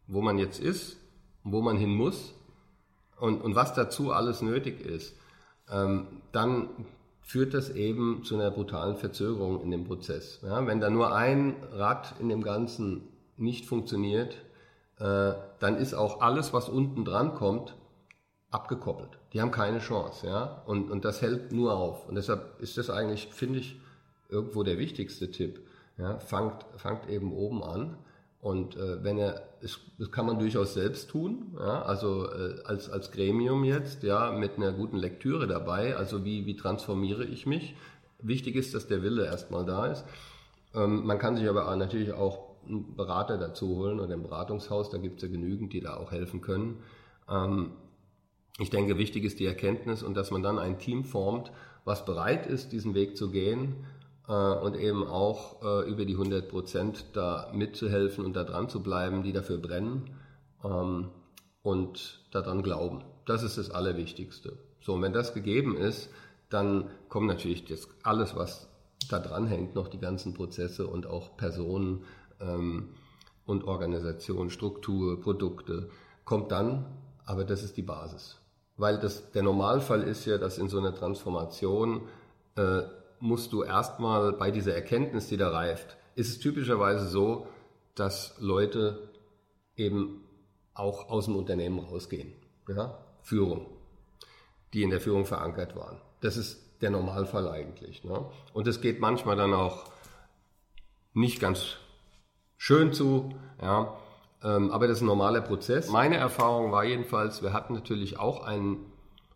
wo 0.07 0.21
man 0.21 0.37
jetzt 0.37 0.59
ist, 0.59 0.97
wo 1.43 1.61
man 1.61 1.77
hin 1.77 1.93
muss 1.93 2.33
und, 3.19 3.41
und 3.41 3.55
was 3.55 3.73
dazu 3.73 4.11
alles 4.11 4.41
nötig 4.41 4.81
ist, 4.81 5.15
ähm, 5.71 6.07
dann 6.31 6.69
führt 7.21 7.53
das 7.53 7.69
eben 7.69 8.23
zu 8.23 8.35
einer 8.35 8.49
brutalen 8.49 8.95
Verzögerung 8.95 9.61
in 9.61 9.71
dem 9.71 9.83
Prozess. 9.85 10.39
Ja, 10.41 10.65
wenn 10.65 10.79
da 10.79 10.89
nur 10.89 11.15
ein 11.15 11.55
Rad 11.71 12.15
in 12.19 12.29
dem 12.29 12.41
Ganzen 12.41 13.03
nicht 13.37 13.65
funktioniert, 13.65 14.35
äh, 14.97 15.33
dann 15.59 15.77
ist 15.77 15.93
auch 15.93 16.21
alles, 16.21 16.53
was 16.53 16.69
unten 16.69 17.05
dran 17.05 17.35
kommt, 17.35 17.75
abgekoppelt. 18.49 19.19
Die 19.33 19.41
haben 19.41 19.51
keine 19.51 19.79
Chance, 19.79 20.27
ja. 20.27 20.63
Und, 20.65 20.89
und 20.89 21.05
das 21.05 21.21
hält 21.21 21.51
nur 21.51 21.75
auf. 21.75 22.07
Und 22.07 22.15
deshalb 22.15 22.59
ist 22.59 22.77
das 22.77 22.89
eigentlich, 22.89 23.27
finde 23.31 23.59
ich, 23.59 23.79
irgendwo 24.27 24.63
der 24.63 24.79
wichtigste 24.79 25.31
Tipp. 25.31 25.61
Ja, 25.97 26.19
fangt, 26.19 26.65
fangt 26.77 27.09
eben 27.09 27.31
oben 27.33 27.63
an. 27.63 27.97
Und 28.41 28.77
äh, 28.77 29.03
wenn 29.03 29.17
er, 29.17 29.43
das, 29.61 29.79
das 29.97 30.11
kann 30.11 30.25
man 30.25 30.39
durchaus 30.39 30.73
selbst 30.73 31.09
tun, 31.09 31.57
ja, 31.59 31.81
also 31.81 32.25
äh, 32.31 32.61
als, 32.63 32.89
als 32.89 33.11
Gremium 33.11 33.65
jetzt, 33.65 34.03
ja, 34.03 34.31
mit 34.31 34.57
einer 34.57 34.71
guten 34.71 34.97
Lektüre 34.97 35.45
dabei, 35.45 35.97
also 35.97 36.23
wie, 36.23 36.45
wie 36.45 36.55
transformiere 36.55 37.25
ich 37.25 37.45
mich. 37.45 37.75
Wichtig 38.21 38.55
ist, 38.55 38.73
dass 38.73 38.87
der 38.87 39.03
Wille 39.03 39.25
erstmal 39.25 39.65
da 39.65 39.87
ist. 39.87 40.05
Ähm, 40.73 41.05
man 41.05 41.19
kann 41.19 41.35
sich 41.35 41.49
aber 41.49 41.75
natürlich 41.75 42.13
auch 42.13 42.49
einen 42.65 42.95
Berater 42.95 43.37
dazu 43.37 43.75
holen 43.75 43.99
oder 43.99 44.13
ein 44.13 44.23
Beratungshaus, 44.23 44.89
da 44.89 44.97
gibt 44.99 45.17
es 45.17 45.23
ja 45.23 45.27
genügend, 45.29 45.73
die 45.73 45.81
da 45.81 45.97
auch 45.97 46.11
helfen 46.11 46.39
können. 46.39 46.77
Ähm, 47.29 47.71
ich 48.57 48.69
denke, 48.69 48.97
wichtig 48.97 49.25
ist 49.25 49.39
die 49.39 49.45
Erkenntnis 49.45 50.01
und 50.01 50.15
dass 50.15 50.31
man 50.31 50.43
dann 50.43 50.59
ein 50.59 50.79
Team 50.79 51.03
formt, 51.03 51.51
was 51.83 52.05
bereit 52.05 52.45
ist, 52.45 52.71
diesen 52.71 52.93
Weg 52.93 53.17
zu 53.17 53.31
gehen 53.31 53.85
und 54.33 54.77
eben 54.77 55.07
auch 55.07 55.61
äh, 55.63 55.89
über 55.89 56.05
die 56.05 56.13
100 56.13 56.47
Prozent 56.47 57.05
da 57.13 57.51
mitzuhelfen 57.53 58.25
und 58.25 58.35
da 58.35 58.43
dran 58.43 58.69
zu 58.69 58.81
bleiben, 58.81 59.23
die 59.23 59.33
dafür 59.33 59.57
brennen 59.57 60.11
ähm, 60.63 61.09
und 61.61 62.21
daran 62.31 62.63
glauben. 62.63 63.03
Das 63.25 63.43
ist 63.43 63.57
das 63.57 63.69
Allerwichtigste. 63.71 64.57
So, 64.81 64.93
und 64.93 65.01
wenn 65.01 65.13
das 65.13 65.33
gegeben 65.33 65.75
ist, 65.75 66.09
dann 66.49 66.89
kommt 67.09 67.27
natürlich 67.27 67.65
das, 67.65 67.87
alles, 68.03 68.35
was 68.35 68.67
da 69.09 69.19
dran 69.19 69.47
hängt, 69.47 69.75
noch 69.75 69.87
die 69.87 69.99
ganzen 69.99 70.33
Prozesse 70.33 70.87
und 70.87 71.07
auch 71.07 71.35
Personen 71.37 72.03
ähm, 72.39 72.89
und 73.45 73.63
Organisation, 73.63 74.49
Struktur, 74.49 75.21
Produkte, 75.21 75.89
kommt 76.23 76.51
dann, 76.51 76.85
aber 77.25 77.43
das 77.43 77.63
ist 77.63 77.77
die 77.77 77.83
Basis 77.83 78.39
weil 78.79 78.97
das, 78.97 79.31
der 79.31 79.43
Normalfall 79.43 80.03
ist 80.03 80.25
ja, 80.25 80.37
dass 80.37 80.57
in 80.57 80.69
so 80.69 80.79
einer 80.79 80.95
Transformation 80.95 82.03
äh, 82.55 82.83
musst 83.19 83.53
du 83.53 83.63
erstmal 83.63 84.33
bei 84.33 84.51
dieser 84.51 84.73
Erkenntnis, 84.73 85.27
die 85.27 85.37
da 85.37 85.49
reift, 85.49 85.97
ist 86.15 86.29
es 86.29 86.39
typischerweise 86.39 87.07
so, 87.07 87.47
dass 87.95 88.35
Leute 88.39 89.09
eben 89.75 90.23
auch 90.73 91.09
aus 91.09 91.25
dem 91.25 91.35
Unternehmen 91.35 91.79
rausgehen. 91.79 92.33
Ja? 92.67 92.97
Führung, 93.21 93.65
die 94.73 94.83
in 94.83 94.89
der 94.89 95.01
Führung 95.01 95.25
verankert 95.25 95.75
waren. 95.75 95.99
Das 96.21 96.37
ist 96.37 96.81
der 96.81 96.91
Normalfall 96.91 97.47
eigentlich. 97.49 98.03
Ne? 98.03 98.25
Und 98.53 98.67
es 98.67 98.81
geht 98.81 98.99
manchmal 98.99 99.35
dann 99.35 99.53
auch 99.53 99.85
nicht 101.13 101.39
ganz 101.39 101.77
schön 102.57 102.93
zu. 102.93 103.33
Ja? 103.61 103.97
Ähm, 104.43 104.71
aber 104.71 104.87
das 104.87 104.97
ist 104.97 105.01
ein 105.03 105.07
normaler 105.07 105.41
Prozess. 105.41 105.89
Meine 105.89 106.17
Erfahrung 106.17 106.71
war 106.71 106.85
jedenfalls, 106.85 107.41
wir 107.41 107.51
hatten 107.51 107.73
natürlich 107.73 108.19
auch 108.19 108.43
ein, 108.43 108.77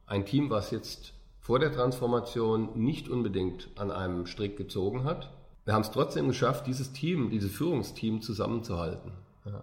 ein 0.05 0.25
Team, 0.25 0.49
was 0.49 0.71
jetzt 0.71 1.13
vor 1.43 1.59
der 1.59 1.71
Transformation 1.71 2.69
nicht 2.73 3.07
unbedingt 3.07 3.69
an 3.75 3.91
einem 3.91 4.25
Strick 4.25 4.57
gezogen 4.57 5.03
hat. 5.03 5.31
Wir 5.65 5.75
haben 5.75 5.83
es 5.83 5.91
trotzdem 5.91 6.27
geschafft, 6.27 6.65
dieses 6.65 6.91
Team, 6.93 7.29
dieses 7.29 7.51
Führungsteam 7.51 8.21
zusammenzuhalten. 8.21 9.11
Ja. 9.45 9.61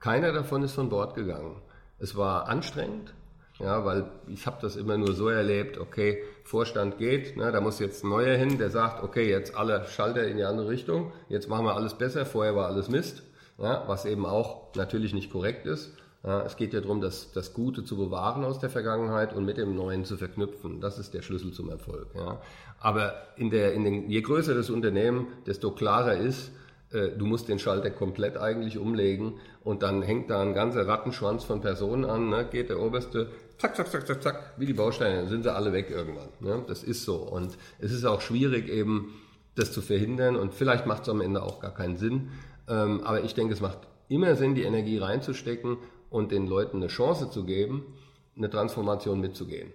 Keiner 0.00 0.32
davon 0.32 0.64
ist 0.64 0.72
von 0.72 0.88
Bord 0.88 1.14
gegangen. 1.14 1.62
Es 2.00 2.16
war 2.16 2.48
anstrengend, 2.48 3.14
ja, 3.60 3.84
weil 3.84 4.10
ich 4.26 4.46
habe 4.46 4.58
das 4.60 4.74
immer 4.74 4.96
nur 4.96 5.14
so 5.14 5.28
erlebt, 5.28 5.78
okay, 5.78 6.22
Vorstand 6.42 6.98
geht, 6.98 7.36
ne, 7.36 7.52
da 7.52 7.60
muss 7.60 7.78
jetzt 7.78 8.02
ein 8.02 8.10
neuer 8.10 8.36
hin, 8.36 8.58
der 8.58 8.70
sagt, 8.70 9.04
okay, 9.04 9.30
jetzt 9.30 9.54
alle 9.56 9.86
Schalter 9.86 10.26
in 10.26 10.36
die 10.36 10.44
andere 10.44 10.68
Richtung, 10.68 11.12
jetzt 11.28 11.48
machen 11.48 11.66
wir 11.66 11.76
alles 11.76 11.94
besser, 11.94 12.26
vorher 12.26 12.56
war 12.56 12.66
alles 12.66 12.88
Mist 12.88 13.22
ja, 13.58 13.84
was 13.86 14.04
eben 14.04 14.24
auch 14.24 14.74
natürlich 14.74 15.12
nicht 15.12 15.30
korrekt 15.30 15.66
ist. 15.66 15.92
Es 16.22 16.56
geht 16.56 16.72
ja 16.72 16.80
darum, 16.80 17.00
das, 17.00 17.30
das 17.32 17.54
Gute 17.54 17.84
zu 17.84 17.96
bewahren 17.96 18.44
aus 18.44 18.58
der 18.58 18.70
Vergangenheit 18.70 19.32
und 19.32 19.44
mit 19.44 19.56
dem 19.56 19.76
Neuen 19.76 20.04
zu 20.04 20.16
verknüpfen. 20.16 20.80
Das 20.80 20.98
ist 20.98 21.14
der 21.14 21.22
Schlüssel 21.22 21.52
zum 21.52 21.70
Erfolg. 21.70 22.08
Ja. 22.14 22.40
Aber 22.80 23.14
in 23.36 23.50
der, 23.50 23.72
in 23.72 23.84
den, 23.84 24.10
je 24.10 24.20
größer 24.20 24.54
das 24.54 24.68
Unternehmen, 24.68 25.28
desto 25.46 25.70
klarer 25.70 26.16
ist, 26.16 26.50
äh, 26.90 27.10
du 27.10 27.24
musst 27.24 27.48
den 27.48 27.60
Schalter 27.60 27.90
komplett 27.90 28.36
eigentlich 28.36 28.78
umlegen 28.78 29.34
und 29.62 29.82
dann 29.82 30.02
hängt 30.02 30.30
da 30.30 30.42
ein 30.42 30.54
ganzer 30.54 30.88
Rattenschwanz 30.88 31.44
von 31.44 31.60
Personen 31.60 32.04
an, 32.04 32.30
ne, 32.30 32.46
geht 32.50 32.70
der 32.70 32.80
Oberste, 32.80 33.28
zack, 33.58 33.76
zack, 33.76 33.88
zack, 33.88 34.06
zack, 34.06 34.22
zack, 34.22 34.54
wie 34.56 34.66
die 34.66 34.72
Bausteine, 34.72 35.18
dann 35.18 35.28
sind 35.28 35.44
sie 35.44 35.52
alle 35.52 35.72
weg 35.72 35.88
irgendwann. 35.90 36.28
Ne. 36.40 36.64
Das 36.66 36.82
ist 36.82 37.04
so. 37.04 37.16
Und 37.16 37.56
es 37.78 37.92
ist 37.92 38.04
auch 38.04 38.20
schwierig 38.20 38.68
eben, 38.68 39.14
das 39.54 39.72
zu 39.72 39.82
verhindern 39.82 40.36
und 40.36 40.54
vielleicht 40.54 40.86
macht 40.86 41.02
es 41.02 41.08
am 41.08 41.20
Ende 41.20 41.42
auch 41.42 41.60
gar 41.60 41.74
keinen 41.74 41.96
Sinn. 41.96 42.30
Ähm, 42.68 43.02
aber 43.02 43.22
ich 43.24 43.34
denke, 43.34 43.52
es 43.52 43.60
macht 43.60 43.78
immer 44.08 44.36
Sinn, 44.36 44.54
die 44.54 44.62
Energie 44.62 44.98
reinzustecken 44.98 45.78
und 46.10 46.32
den 46.32 46.46
Leuten 46.46 46.78
eine 46.78 46.88
Chance 46.88 47.30
zu 47.30 47.44
geben, 47.44 47.94
eine 48.36 48.50
Transformation 48.50 49.20
mitzugehen. 49.20 49.72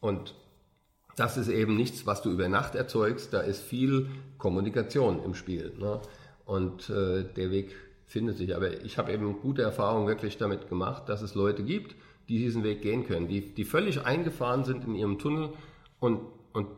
Und 0.00 0.34
das 1.16 1.36
ist 1.36 1.48
eben 1.48 1.76
nichts, 1.76 2.06
was 2.06 2.22
du 2.22 2.30
über 2.30 2.48
Nacht 2.48 2.74
erzeugst, 2.74 3.32
da 3.32 3.40
ist 3.40 3.62
viel 3.62 4.08
Kommunikation 4.38 5.22
im 5.24 5.34
Spiel. 5.34 5.72
Ne? 5.78 6.00
Und 6.44 6.88
äh, 6.90 7.24
der 7.24 7.50
Weg 7.50 7.74
findet 8.06 8.38
sich. 8.38 8.54
Aber 8.54 8.82
ich 8.84 8.98
habe 8.98 9.12
eben 9.12 9.40
gute 9.40 9.62
Erfahrungen 9.62 10.06
wirklich 10.06 10.36
damit 10.38 10.68
gemacht, 10.68 11.08
dass 11.08 11.22
es 11.22 11.34
Leute 11.34 11.62
gibt, 11.62 11.94
die 12.28 12.38
diesen 12.38 12.62
Weg 12.64 12.82
gehen 12.82 13.06
können, 13.06 13.28
die, 13.28 13.54
die 13.54 13.64
völlig 13.64 14.04
eingefahren 14.04 14.64
sind 14.64 14.84
in 14.84 14.94
ihrem 14.94 15.18
Tunnel 15.18 15.50
und, 15.98 16.20
und 16.52 16.68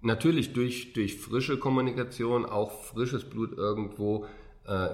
natürlich 0.00 0.52
durch, 0.52 0.92
durch 0.92 1.16
frische 1.16 1.58
Kommunikation, 1.58 2.44
auch 2.44 2.70
frisches 2.70 3.24
Blut 3.24 3.56
irgendwo 3.56 4.26
äh, 4.66 4.90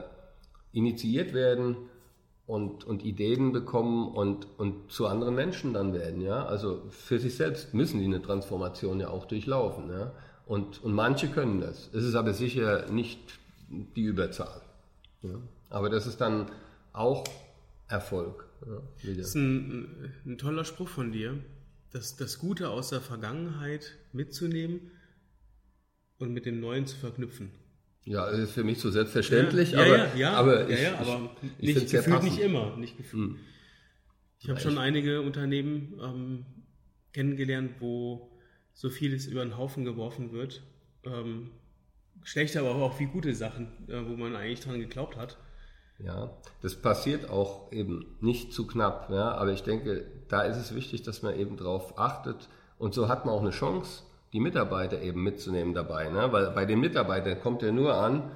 initiiert 0.72 1.34
werden 1.34 1.76
und, 2.50 2.82
und 2.82 3.04
Ideen 3.04 3.52
bekommen 3.52 4.08
und, 4.08 4.48
und 4.58 4.90
zu 4.90 5.06
anderen 5.06 5.36
Menschen 5.36 5.72
dann 5.72 5.94
werden. 5.94 6.20
Ja? 6.20 6.46
Also 6.46 6.82
für 6.90 7.20
sich 7.20 7.36
selbst 7.36 7.74
müssen 7.74 8.00
die 8.00 8.06
eine 8.06 8.20
Transformation 8.20 8.98
ja 8.98 9.08
auch 9.08 9.26
durchlaufen. 9.26 9.88
Ja? 9.88 10.12
Und, 10.46 10.82
und 10.82 10.92
manche 10.92 11.28
können 11.28 11.60
das. 11.60 11.88
Es 11.94 12.02
ist 12.02 12.16
aber 12.16 12.34
sicher 12.34 12.90
nicht 12.90 13.20
die 13.68 14.02
Überzahl. 14.02 14.62
Ja? 15.22 15.36
Aber 15.68 15.90
das 15.90 16.08
ist 16.08 16.20
dann 16.20 16.50
auch 16.92 17.22
Erfolg. 17.86 18.48
Ja, 18.66 19.14
das 19.14 19.28
ist 19.28 19.34
ein, 19.36 20.12
ein 20.26 20.36
toller 20.36 20.64
Spruch 20.64 20.88
von 20.88 21.12
dir, 21.12 21.38
das, 21.92 22.16
das 22.16 22.40
Gute 22.40 22.68
aus 22.68 22.90
der 22.90 23.00
Vergangenheit 23.00 23.96
mitzunehmen 24.12 24.90
und 26.18 26.32
mit 26.32 26.46
dem 26.46 26.58
Neuen 26.58 26.86
zu 26.86 26.96
verknüpfen. 26.96 27.52
Ja, 28.04 28.26
ist 28.28 28.52
für 28.52 28.64
mich 28.64 28.78
so 28.80 28.90
selbstverständlich, 28.90 29.72
ja, 29.72 29.80
aber, 29.80 29.96
ja, 29.96 30.14
ja, 30.16 30.32
aber, 30.32 30.68
ich, 30.68 30.82
ja, 30.82 30.98
aber 30.98 31.30
ich, 31.58 31.74
nicht, 31.74 31.90
gefühlt 31.90 32.22
nicht 32.22 32.38
immer. 32.40 32.76
Nicht 32.76 32.96
gefühlt. 32.96 33.32
Hm. 33.32 33.38
Ich 34.38 34.48
habe 34.48 34.58
schon 34.58 34.78
einige 34.78 35.20
Unternehmen 35.20 36.00
ähm, 36.02 36.46
kennengelernt, 37.12 37.72
wo 37.80 38.30
so 38.72 38.88
vieles 38.88 39.26
über 39.26 39.44
den 39.44 39.58
Haufen 39.58 39.84
geworfen 39.84 40.32
wird. 40.32 40.62
Ähm, 41.04 41.50
schlechte, 42.22 42.60
aber 42.60 42.74
auch 42.74 42.98
wie 42.98 43.06
gute 43.06 43.34
Sachen, 43.34 43.68
äh, 43.88 44.06
wo 44.06 44.16
man 44.16 44.34
eigentlich 44.34 44.60
dran 44.60 44.80
geglaubt 44.80 45.16
hat. 45.16 45.38
Ja, 45.98 46.38
das 46.62 46.76
passiert 46.76 47.28
auch 47.28 47.70
eben 47.72 48.16
nicht 48.20 48.54
zu 48.54 48.66
knapp, 48.66 49.10
ja, 49.10 49.32
aber 49.32 49.52
ich 49.52 49.62
denke, 49.62 50.06
da 50.28 50.42
ist 50.42 50.56
es 50.56 50.74
wichtig, 50.74 51.02
dass 51.02 51.20
man 51.20 51.38
eben 51.38 51.58
drauf 51.58 51.98
achtet 51.98 52.48
und 52.78 52.94
so 52.94 53.08
hat 53.08 53.26
man 53.26 53.34
auch 53.34 53.42
eine 53.42 53.50
Chance, 53.50 54.04
die 54.32 54.40
Mitarbeiter 54.40 55.00
eben 55.02 55.22
mitzunehmen 55.22 55.74
dabei. 55.74 56.08
Ne? 56.08 56.32
Weil 56.32 56.50
bei 56.50 56.64
den 56.64 56.80
Mitarbeitern 56.80 57.40
kommt 57.40 57.62
ja 57.62 57.72
nur 57.72 57.94
an, 57.94 58.30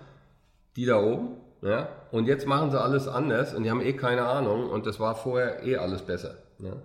die 0.76 0.86
da 0.86 1.00
oben, 1.00 1.36
ja? 1.62 1.88
und 2.10 2.26
jetzt 2.26 2.46
machen 2.46 2.70
sie 2.70 2.80
alles 2.80 3.08
anders 3.08 3.54
und 3.54 3.62
die 3.62 3.70
haben 3.70 3.80
eh 3.80 3.92
keine 3.92 4.24
Ahnung 4.26 4.68
und 4.68 4.86
das 4.86 4.98
war 4.98 5.14
vorher 5.14 5.62
eh 5.64 5.76
alles 5.76 6.02
besser. 6.02 6.36
Ne? 6.58 6.82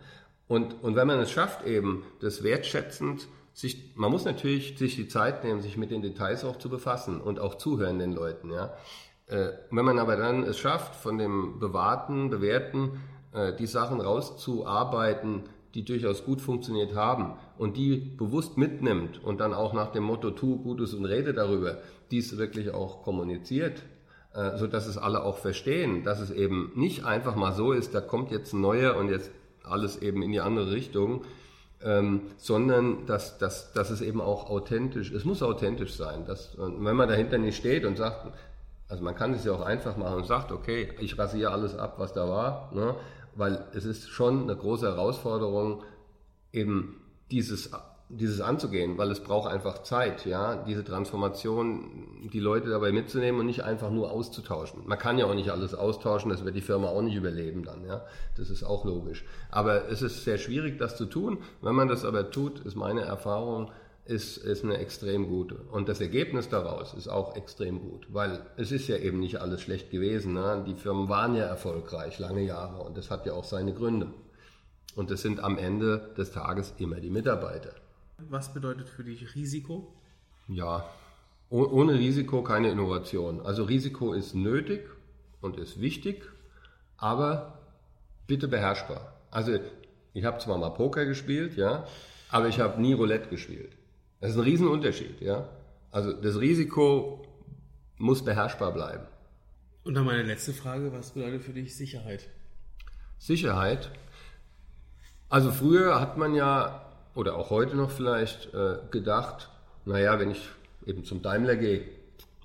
Und, 0.47 0.83
und 0.83 0.95
wenn 0.95 1.07
man 1.07 1.19
es 1.19 1.31
schafft, 1.31 1.65
eben 1.65 2.03
das 2.21 2.43
wertschätzend, 2.43 3.27
sich, 3.53 3.93
man 3.95 4.11
muss 4.11 4.25
natürlich 4.25 4.77
sich 4.77 4.95
die 4.95 5.07
Zeit 5.07 5.43
nehmen, 5.43 5.61
sich 5.61 5.75
mit 5.75 5.91
den 5.91 6.01
Details 6.01 6.45
auch 6.45 6.57
zu 6.57 6.69
befassen 6.69 7.19
und 7.19 7.39
auch 7.39 7.55
zuhören 7.55 7.99
den 7.99 8.13
Leuten. 8.13 8.51
Ja? 8.51 8.73
Äh, 9.27 9.49
wenn 9.69 9.85
man 9.85 9.99
aber 9.99 10.15
dann 10.15 10.43
es 10.43 10.57
schafft, 10.57 10.95
von 10.95 11.17
dem 11.17 11.59
Bewahrten, 11.59 12.29
Bewährten 12.29 13.01
äh, 13.33 13.53
die 13.53 13.67
Sachen 13.67 14.01
rauszuarbeiten, 14.01 15.43
die 15.75 15.85
durchaus 15.85 16.25
gut 16.25 16.41
funktioniert 16.41 16.95
haben 16.95 17.33
und 17.57 17.77
die 17.77 17.97
bewusst 17.97 18.57
mitnimmt 18.57 19.23
und 19.23 19.39
dann 19.39 19.53
auch 19.53 19.73
nach 19.73 19.91
dem 19.91 20.03
Motto 20.03 20.31
tu 20.31 20.57
Gutes 20.57 20.93
und 20.93 21.05
rede 21.05 21.33
darüber, 21.33 21.77
dies 22.11 22.37
wirklich 22.37 22.71
auch 22.71 23.03
kommuniziert, 23.03 23.83
äh, 24.33 24.57
so 24.57 24.67
dass 24.67 24.87
es 24.87 24.97
alle 24.97 25.23
auch 25.23 25.37
verstehen, 25.37 26.03
dass 26.03 26.19
es 26.19 26.31
eben 26.31 26.71
nicht 26.75 27.05
einfach 27.05 27.35
mal 27.35 27.53
so 27.53 27.71
ist, 27.71 27.93
da 27.93 28.01
kommt 28.01 28.31
jetzt 28.31 28.53
ein 28.53 28.61
neuer 28.61 28.95
und 28.95 29.09
jetzt 29.09 29.31
alles 29.63 30.01
eben 30.01 30.23
in 30.23 30.31
die 30.31 30.39
andere 30.39 30.71
Richtung, 30.71 31.23
ähm, 31.83 32.21
sondern 32.37 33.05
dass, 33.05 33.37
dass, 33.37 33.71
dass 33.73 33.89
es 33.89 34.01
eben 34.01 34.21
auch 34.21 34.49
authentisch, 34.49 35.11
es 35.11 35.23
muss 35.23 35.41
authentisch 35.41 35.93
sein. 35.93 36.25
Dass, 36.25 36.57
wenn 36.57 36.95
man 36.95 37.07
dahinter 37.07 37.37
nicht 37.37 37.57
steht 37.57 37.85
und 37.85 37.97
sagt, 37.97 38.27
also 38.87 39.03
man 39.03 39.15
kann 39.15 39.33
es 39.33 39.45
ja 39.45 39.53
auch 39.53 39.61
einfach 39.61 39.95
machen 39.97 40.15
und 40.15 40.25
sagt, 40.25 40.51
okay, 40.51 40.89
ich 40.99 41.17
rasiere 41.17 41.51
alles 41.51 41.77
ab, 41.77 41.95
was 41.97 42.13
da 42.13 42.27
war, 42.27 42.71
ne? 42.73 42.95
Weil 43.35 43.65
es 43.73 43.85
ist 43.85 44.09
schon 44.09 44.43
eine 44.43 44.55
große 44.55 44.85
Herausforderung, 44.85 45.83
eben 46.51 47.01
dieses, 47.31 47.71
dieses 48.09 48.41
anzugehen, 48.41 48.97
weil 48.97 49.11
es 49.11 49.19
braucht 49.19 49.51
einfach 49.51 49.83
Zeit, 49.83 50.25
ja, 50.25 50.55
diese 50.63 50.83
Transformation, 50.83 52.29
die 52.33 52.39
Leute 52.39 52.69
dabei 52.69 52.91
mitzunehmen 52.91 53.39
und 53.39 53.45
nicht 53.45 53.63
einfach 53.63 53.91
nur 53.91 54.11
auszutauschen. 54.11 54.81
Man 54.87 54.97
kann 54.97 55.17
ja 55.17 55.25
auch 55.25 55.35
nicht 55.35 55.51
alles 55.51 55.75
austauschen, 55.75 56.31
das 56.31 56.43
wird 56.43 56.55
die 56.55 56.61
Firma 56.61 56.87
auch 56.87 57.01
nicht 57.01 57.15
überleben 57.15 57.63
dann, 57.63 57.85
ja, 57.85 58.05
das 58.35 58.49
ist 58.49 58.63
auch 58.63 58.83
logisch. 58.83 59.25
Aber 59.51 59.89
es 59.89 60.01
ist 60.01 60.23
sehr 60.23 60.39
schwierig, 60.39 60.79
das 60.79 60.97
zu 60.97 61.05
tun. 61.05 61.37
Wenn 61.61 61.75
man 61.75 61.87
das 61.87 62.03
aber 62.03 62.31
tut, 62.31 62.59
ist 62.61 62.75
meine 62.75 63.01
Erfahrung, 63.01 63.71
ist, 64.09 64.37
ist 64.37 64.63
eine 64.63 64.77
extrem 64.77 65.27
gute. 65.27 65.55
Und 65.71 65.87
das 65.87 66.01
Ergebnis 66.01 66.49
daraus 66.49 66.93
ist 66.95 67.07
auch 67.07 67.35
extrem 67.35 67.79
gut, 67.79 68.07
weil 68.09 68.41
es 68.57 68.71
ist 68.71 68.87
ja 68.87 68.97
eben 68.97 69.19
nicht 69.19 69.39
alles 69.39 69.61
schlecht 69.61 69.91
gewesen. 69.91 70.33
Ne? 70.33 70.63
Die 70.67 70.73
Firmen 70.73 71.09
waren 71.09 71.35
ja 71.35 71.45
erfolgreich 71.45 72.17
lange 72.17 72.41
Jahre 72.41 72.81
und 72.83 72.97
das 72.97 73.11
hat 73.11 73.27
ja 73.27 73.33
auch 73.33 73.43
seine 73.43 73.73
Gründe. 73.73 74.11
Und 74.95 75.11
das 75.11 75.21
sind 75.21 75.39
am 75.39 75.57
Ende 75.59 76.13
des 76.17 76.31
Tages 76.31 76.73
immer 76.79 76.99
die 76.99 77.11
Mitarbeiter. 77.11 77.73
Was 78.17 78.51
bedeutet 78.51 78.89
für 78.89 79.03
dich 79.03 79.35
Risiko? 79.35 79.93
Ja, 80.47 80.89
ohne 81.51 81.93
Risiko 81.93 82.41
keine 82.41 82.71
Innovation. 82.71 83.41
Also 83.41 83.63
Risiko 83.63 84.13
ist 84.13 84.33
nötig 84.33 84.89
und 85.39 85.57
ist 85.57 85.79
wichtig, 85.79 86.23
aber 86.97 87.59
bitte 88.25 88.47
beherrschbar. 88.47 89.13
Also 89.29 89.59
ich 90.13 90.25
habe 90.25 90.39
zwar 90.39 90.57
mal 90.57 90.71
Poker 90.71 91.05
gespielt, 91.05 91.55
ja, 91.55 91.85
aber 92.29 92.47
ich 92.47 92.59
habe 92.59 92.81
nie 92.81 92.93
Roulette 92.93 93.29
gespielt. 93.29 93.78
Das 94.21 94.31
ist 94.31 94.37
ein 94.37 94.43
Riesenunterschied, 94.43 95.21
ja. 95.21 95.47
Also 95.91 96.13
das 96.13 96.39
Risiko 96.39 97.25
muss 97.97 98.23
beherrschbar 98.23 98.73
bleiben. 98.73 99.05
Und 99.83 99.93
dann 99.93 100.05
meine 100.05 100.23
letzte 100.23 100.53
Frage, 100.53 100.91
was 100.93 101.11
bedeutet 101.11 101.41
für 101.41 101.53
dich 101.53 101.75
Sicherheit? 101.75 102.27
Sicherheit. 103.17 103.91
Also 105.29 105.51
früher 105.51 105.99
hat 105.99 106.17
man 106.17 106.35
ja, 106.35 106.85
oder 107.15 107.35
auch 107.35 107.49
heute 107.49 107.75
noch 107.75 107.91
vielleicht, 107.91 108.53
äh, 108.53 108.77
gedacht, 108.91 109.49
naja, 109.85 110.19
wenn 110.19 110.31
ich 110.31 110.41
eben 110.85 111.03
zum 111.03 111.21
Daimler 111.21 111.55
gehe, 111.55 111.85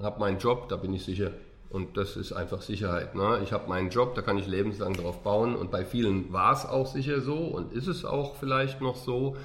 habe 0.01 0.21
meinen 0.21 0.39
Job, 0.39 0.69
da 0.69 0.77
bin 0.77 0.93
ich 0.93 1.05
sicher. 1.05 1.33
Und 1.71 1.97
das 1.97 2.17
ist 2.17 2.33
einfach 2.33 2.63
Sicherheit. 2.63 3.17
Ne? 3.17 3.41
Ich 3.43 3.53
habe 3.53 3.69
meinen 3.69 3.91
Job, 3.91 4.15
da 4.15 4.23
kann 4.23 4.39
ich 4.39 4.47
lebenslang 4.47 4.95
drauf 4.95 5.23
bauen. 5.23 5.57
Und 5.57 5.73
bei 5.73 5.85
vielen 5.85 6.33
war 6.33 6.53
es 6.53 6.65
auch 6.65 6.87
sicher 6.87 7.21
so 7.21 7.37
und 7.37 7.73
ist 7.73 7.89
es 7.89 8.05
auch 8.05 8.37
vielleicht 8.37 8.81
noch 8.81 8.95
so. 8.95 9.37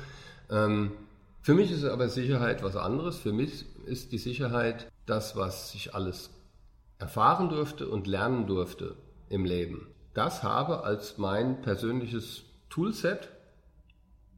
Ähm, 0.52 0.92
für 1.42 1.54
mich 1.54 1.72
ist 1.72 1.84
aber 1.86 2.10
Sicherheit 2.10 2.64
was 2.64 2.76
anderes. 2.76 3.18
Für 3.18 3.32
mich 3.32 3.66
ist 3.86 4.12
die 4.12 4.18
Sicherheit 4.18 4.92
das, 5.06 5.36
was 5.36 5.74
ich 5.74 5.96
alles 5.96 6.30
erfahren 6.98 7.50
durfte 7.50 7.88
und 7.88 8.08
lernen 8.08 8.46
durfte 8.46 8.96
im 9.30 9.46
Leben. 9.46 9.88
Das 10.14 10.44
habe 10.44 10.84
als 10.84 11.18
mein 11.18 11.62
persönliches 11.62 12.44
Toolset 12.70 13.30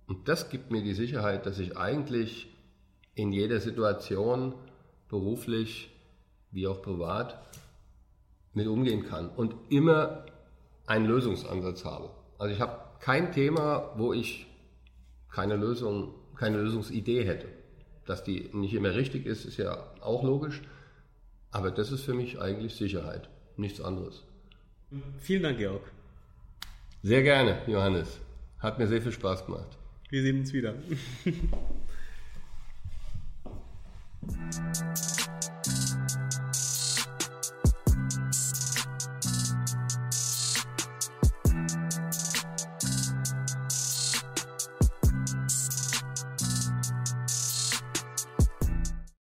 und 0.07 0.27
das 0.27 0.49
gibt 0.49 0.71
mir 0.71 0.83
die 0.83 0.93
Sicherheit, 0.93 1.45
dass 1.45 1.57
ich 1.57 1.77
eigentlich 1.77 2.47
in 3.15 3.31
jeder 3.31 3.59
Situation, 3.59 4.53
beruflich 5.09 5.89
wie 6.51 6.67
auch 6.67 6.81
privat, 6.81 7.41
mit 8.53 8.67
umgehen 8.67 9.05
kann 9.05 9.29
und 9.29 9.55
immer 9.69 10.25
einen 10.85 11.05
Lösungsansatz 11.05 11.85
habe. 11.85 12.09
Also 12.37 12.53
ich 12.53 12.59
habe 12.59 12.77
kein 12.99 13.31
Thema, 13.31 13.91
wo 13.95 14.13
ich 14.13 14.47
keine 15.29 15.55
Lösung 15.55 16.13
keine 16.41 16.57
Lösungsidee 16.57 17.23
hätte. 17.23 17.47
Dass 18.07 18.23
die 18.23 18.49
nicht 18.51 18.73
immer 18.73 18.95
richtig 18.95 19.27
ist, 19.27 19.45
ist 19.45 19.57
ja 19.57 19.77
auch 20.01 20.23
logisch. 20.23 20.61
Aber 21.51 21.69
das 21.69 21.91
ist 21.91 22.03
für 22.03 22.15
mich 22.15 22.41
eigentlich 22.41 22.73
Sicherheit, 22.73 23.29
nichts 23.57 23.79
anderes. 23.79 24.23
Vielen 25.19 25.43
Dank, 25.43 25.59
Georg. 25.59 25.83
Sehr 27.03 27.21
gerne, 27.21 27.61
Johannes. 27.67 28.19
Hat 28.57 28.79
mir 28.79 28.87
sehr 28.87 29.03
viel 29.03 29.11
Spaß 29.11 29.45
gemacht. 29.45 29.77
Wir 30.09 30.23
sehen 30.23 30.39
uns 30.39 30.51
wieder. 30.51 30.73